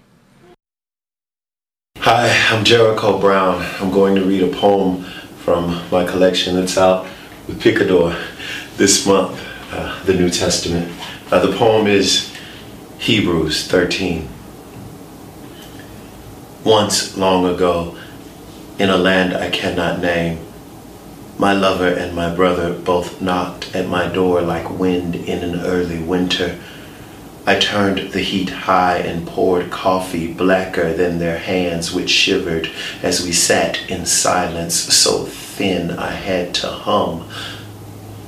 Hi, 1.98 2.30
I'm 2.50 2.64
Jericho 2.64 3.18
Brown. 3.18 3.62
I'm 3.80 3.90
going 3.90 4.14
to 4.14 4.24
read 4.24 4.42
a 4.42 4.56
poem 4.56 5.04
from 5.49 5.80
my 5.90 6.05
collection 6.05 6.57
that's 6.57 6.76
out 6.76 7.07
with 7.46 7.59
Picador 7.59 8.14
this 8.76 9.07
month, 9.07 9.42
uh, 9.72 10.05
the 10.05 10.12
New 10.12 10.28
Testament. 10.28 10.92
Uh, 11.32 11.38
the 11.38 11.57
poem 11.57 11.86
is 11.86 12.36
Hebrews 12.99 13.66
13. 13.66 14.28
Once 16.64 17.16
long 17.16 17.46
ago, 17.46 17.96
in 18.78 18.90
a 18.90 18.99
land 18.99 19.32
I 19.34 19.49
cannot 19.49 20.01
name, 20.01 20.38
my 21.38 21.55
lover 21.55 21.88
and 21.88 22.14
my 22.14 22.34
brother 22.34 22.78
both 22.78 23.22
knocked 23.22 23.74
at 23.74 23.88
my 23.88 24.07
door 24.07 24.42
like 24.42 24.68
wind 24.78 25.14
in 25.14 25.42
an 25.42 25.61
early 25.61 26.03
winter. 26.03 26.61
I 27.49 27.59
turned 27.59 28.12
the 28.12 28.20
heat 28.20 28.51
high 28.51 28.99
and 28.99 29.26
poured 29.26 29.70
coffee 29.70 30.30
blacker 30.30 30.92
than 30.92 31.18
their 31.18 31.38
hands, 31.38 31.94
which 31.94 32.11
shivered 32.11 32.68
as 33.03 33.24
we 33.24 33.32
sat 33.32 33.90
in 33.90 34.05
silence 34.05 34.74
so 34.74 35.24
thin 35.24 35.92
I 35.92 36.11
had 36.11 36.53
to 36.57 36.66
hum. 36.66 37.26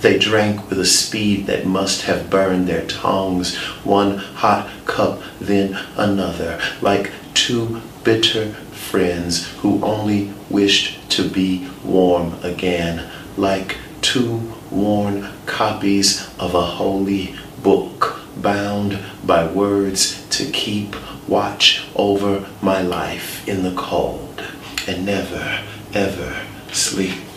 They 0.00 0.18
drank 0.18 0.70
with 0.70 0.80
a 0.80 0.86
speed 0.86 1.44
that 1.48 1.66
must 1.66 2.04
have 2.04 2.30
burned 2.30 2.66
their 2.66 2.86
tongues, 2.86 3.54
one 3.84 4.16
hot 4.16 4.70
cup, 4.86 5.20
then 5.38 5.78
another, 5.98 6.58
like 6.80 7.12
two 7.34 7.82
bitter 8.02 8.54
friends 8.72 9.48
who 9.58 9.84
only 9.84 10.32
wished 10.48 11.10
to 11.10 11.28
be 11.28 11.68
warm 11.84 12.42
again, 12.42 13.10
like 13.36 13.76
two 14.00 14.54
worn 14.70 15.28
copies 15.44 16.26
of 16.38 16.54
a 16.54 16.64
holy 16.64 17.34
book 17.62 17.99
bound 18.42 18.98
by 19.24 19.46
words 19.46 20.26
to 20.30 20.50
keep 20.50 20.96
watch 21.28 21.86
over 21.94 22.48
my 22.60 22.82
life 22.82 23.46
in 23.48 23.62
the 23.62 23.74
cold 23.74 24.42
and 24.86 25.06
never, 25.06 25.62
ever 25.94 26.46
sleep. 26.72 27.29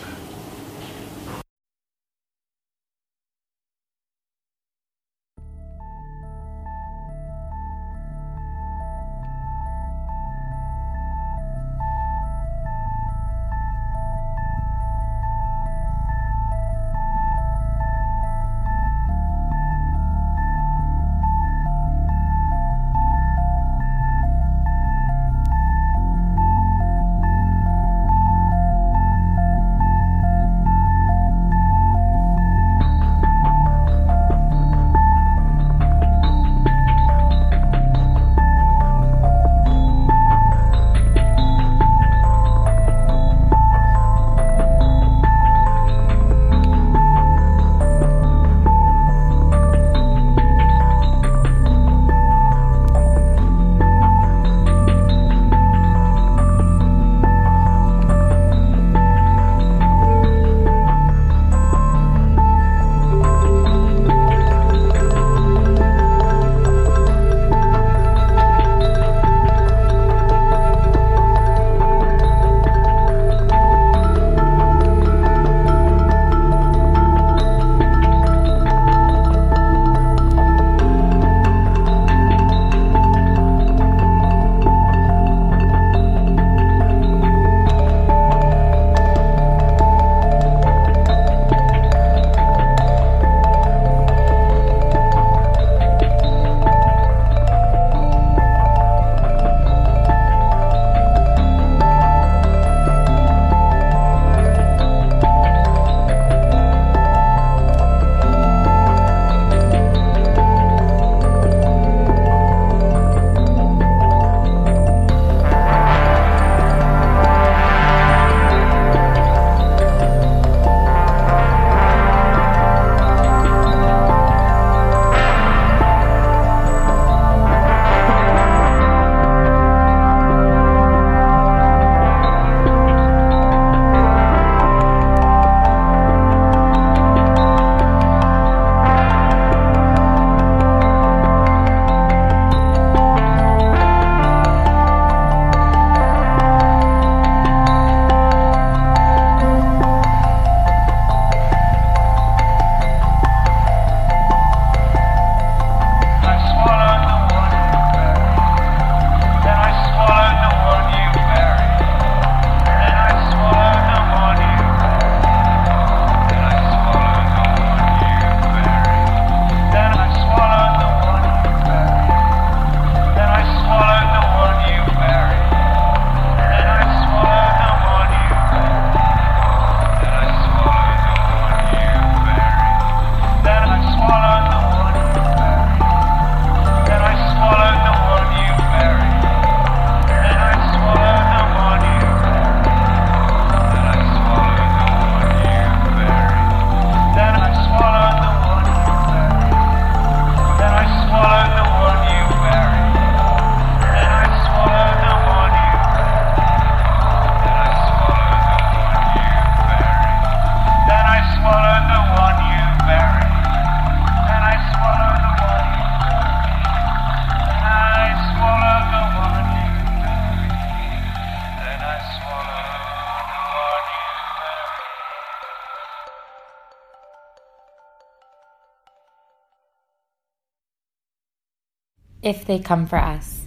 If 232.23 232.45
they 232.45 232.57
come 232.57 232.87
for 232.87 232.99
us. 232.99 233.41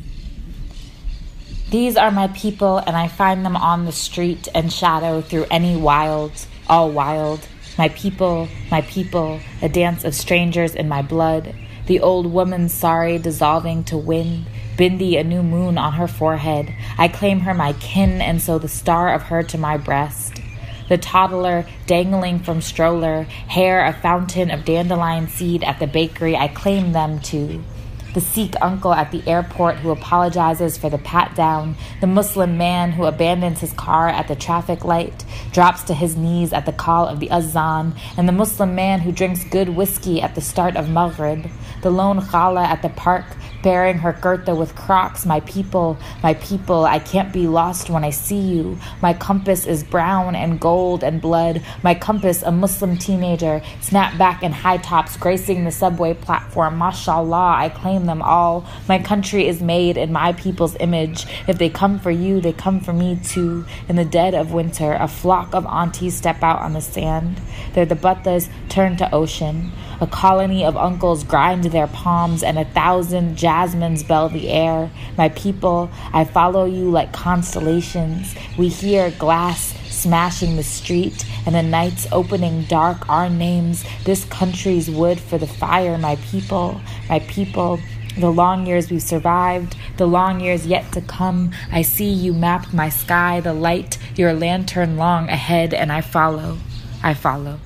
These 1.70 1.96
are 1.96 2.10
my 2.10 2.28
people, 2.28 2.76
and 2.76 2.94
I 2.94 3.08
find 3.08 3.42
them 3.42 3.56
on 3.56 3.86
the 3.86 3.92
street 3.92 4.48
and 4.54 4.70
shadow 4.70 5.22
through 5.22 5.46
any 5.50 5.74
wild, 5.74 6.32
all 6.68 6.90
wild. 6.90 7.48
My 7.78 7.88
people, 7.88 8.48
my 8.70 8.82
people, 8.82 9.40
a 9.62 9.70
dance 9.70 10.04
of 10.04 10.14
strangers 10.14 10.74
in 10.74 10.90
my 10.90 11.00
blood. 11.00 11.54
The 11.86 12.00
old 12.00 12.26
woman 12.26 12.68
sari 12.68 13.16
dissolving 13.16 13.82
to 13.84 13.96
wind, 13.96 14.44
Bindi 14.76 15.18
a 15.18 15.24
new 15.24 15.42
moon 15.42 15.78
on 15.78 15.94
her 15.94 16.06
forehead. 16.06 16.72
I 16.98 17.08
claim 17.08 17.40
her 17.40 17.54
my 17.54 17.72
kin, 17.72 18.20
and 18.20 18.42
so 18.42 18.58
the 18.58 18.68
star 18.68 19.14
of 19.14 19.22
her 19.22 19.42
to 19.44 19.56
my 19.56 19.78
breast. 19.78 20.42
The 20.90 20.98
toddler 20.98 21.66
dangling 21.86 22.40
from 22.40 22.60
stroller, 22.60 23.22
hair 23.22 23.86
a 23.86 23.94
fountain 23.94 24.50
of 24.50 24.66
dandelion 24.66 25.28
seed 25.28 25.64
at 25.64 25.78
the 25.78 25.86
bakery, 25.86 26.36
I 26.36 26.48
claim 26.48 26.92
them 26.92 27.20
too 27.20 27.64
the 28.16 28.20
Sikh 28.22 28.54
uncle 28.62 28.94
at 28.94 29.10
the 29.10 29.22
airport 29.28 29.76
who 29.76 29.90
apologizes 29.90 30.78
for 30.78 30.88
the 30.88 30.96
pat 30.96 31.34
down, 31.34 31.76
the 32.00 32.06
Muslim 32.06 32.56
man 32.56 32.92
who 32.92 33.04
abandons 33.04 33.60
his 33.60 33.74
car 33.74 34.08
at 34.08 34.26
the 34.26 34.34
traffic 34.34 34.86
light, 34.86 35.26
drops 35.52 35.82
to 35.82 35.92
his 35.92 36.16
knees 36.16 36.54
at 36.54 36.64
the 36.64 36.72
call 36.72 37.06
of 37.06 37.20
the 37.20 37.30
azan, 37.30 37.94
and 38.16 38.26
the 38.26 38.32
Muslim 38.32 38.74
man 38.74 39.00
who 39.00 39.12
drinks 39.12 39.44
good 39.44 39.68
whiskey 39.68 40.22
at 40.22 40.34
the 40.34 40.40
start 40.40 40.76
of 40.76 40.88
Maghrib, 40.88 41.50
the 41.82 41.90
lone 41.90 42.22
khala 42.22 42.64
at 42.64 42.80
the 42.80 42.88
park 42.88 43.26
bearing 43.62 43.98
her 43.98 44.12
kurta 44.12 44.56
with 44.56 44.74
crocs. 44.74 45.26
My 45.26 45.40
people, 45.40 45.98
my 46.22 46.34
people, 46.34 46.84
I 46.84 46.98
can't 46.98 47.32
be 47.32 47.46
lost 47.46 47.90
when 47.90 48.04
I 48.04 48.10
see 48.10 48.40
you. 48.40 48.78
My 49.02 49.12
compass 49.12 49.66
is 49.66 49.82
brown 49.82 50.34
and 50.34 50.60
gold 50.60 51.02
and 51.02 51.20
blood. 51.20 51.62
My 51.82 51.94
compass, 51.94 52.42
a 52.42 52.52
Muslim 52.52 52.96
teenager, 52.96 53.62
snapback 53.80 54.42
and 54.42 54.54
high 54.54 54.78
tops 54.78 55.16
gracing 55.16 55.64
the 55.64 55.70
subway 55.70 56.14
platform. 56.14 56.78
Mashallah, 56.78 57.56
I 57.56 57.68
claim 57.68 58.06
them 58.06 58.22
all. 58.22 58.66
My 58.88 58.98
country 58.98 59.46
is 59.46 59.60
made 59.60 59.96
in 59.96 60.12
my 60.12 60.32
people's 60.32 60.76
image. 60.80 61.26
If 61.46 61.58
they 61.58 61.70
come 61.70 61.98
for 61.98 62.10
you, 62.10 62.40
they 62.40 62.52
come 62.52 62.80
for 62.80 62.92
me 62.92 63.18
too. 63.22 63.64
In 63.88 63.96
the 63.96 64.04
dead 64.04 64.34
of 64.34 64.52
winter, 64.52 64.92
a 64.92 65.08
flock 65.08 65.54
of 65.54 65.66
aunties 65.66 66.16
step 66.16 66.42
out 66.42 66.60
on 66.60 66.72
the 66.72 66.80
sand. 66.80 67.40
They're 67.72 67.86
dupattas 67.86 68.48
turned 68.68 68.98
to 68.98 69.14
ocean. 69.14 69.72
A 69.98 70.06
colony 70.06 70.62
of 70.62 70.76
uncles 70.76 71.24
grind 71.24 71.64
their 71.64 71.86
palms, 71.86 72.42
and 72.42 72.58
a 72.58 72.66
thousand 72.66 73.36
jasmines 73.36 74.02
bell 74.02 74.28
the 74.28 74.50
air. 74.50 74.90
My 75.16 75.30
people, 75.30 75.90
I 76.12 76.24
follow 76.24 76.66
you 76.66 76.90
like 76.90 77.14
constellations. 77.14 78.34
We 78.58 78.68
hear 78.68 79.10
glass 79.12 79.74
smashing 79.90 80.56
the 80.56 80.62
street, 80.62 81.24
and 81.46 81.54
the 81.54 81.62
nights 81.62 82.06
opening 82.12 82.64
dark 82.64 83.08
our 83.08 83.30
names. 83.30 83.84
This 84.04 84.24
country's 84.26 84.90
wood 84.90 85.18
for 85.18 85.38
the 85.38 85.46
fire, 85.46 85.96
my 85.96 86.16
people, 86.16 86.80
my 87.08 87.20
people. 87.20 87.80
The 88.18 88.30
long 88.30 88.66
years 88.66 88.90
we've 88.90 89.02
survived, 89.02 89.76
the 89.96 90.06
long 90.06 90.40
years 90.40 90.66
yet 90.66 90.90
to 90.92 91.00
come. 91.00 91.52
I 91.70 91.82
see 91.82 92.10
you 92.10 92.32
mapped 92.32 92.72
my 92.72 92.88
sky, 92.88 93.40
the 93.40 93.52
light, 93.52 93.98
your 94.14 94.32
lantern 94.32 94.96
long 94.96 95.28
ahead, 95.28 95.74
and 95.74 95.90
I 95.90 96.00
follow. 96.00 96.58
I 97.02 97.14
follow. 97.14 97.60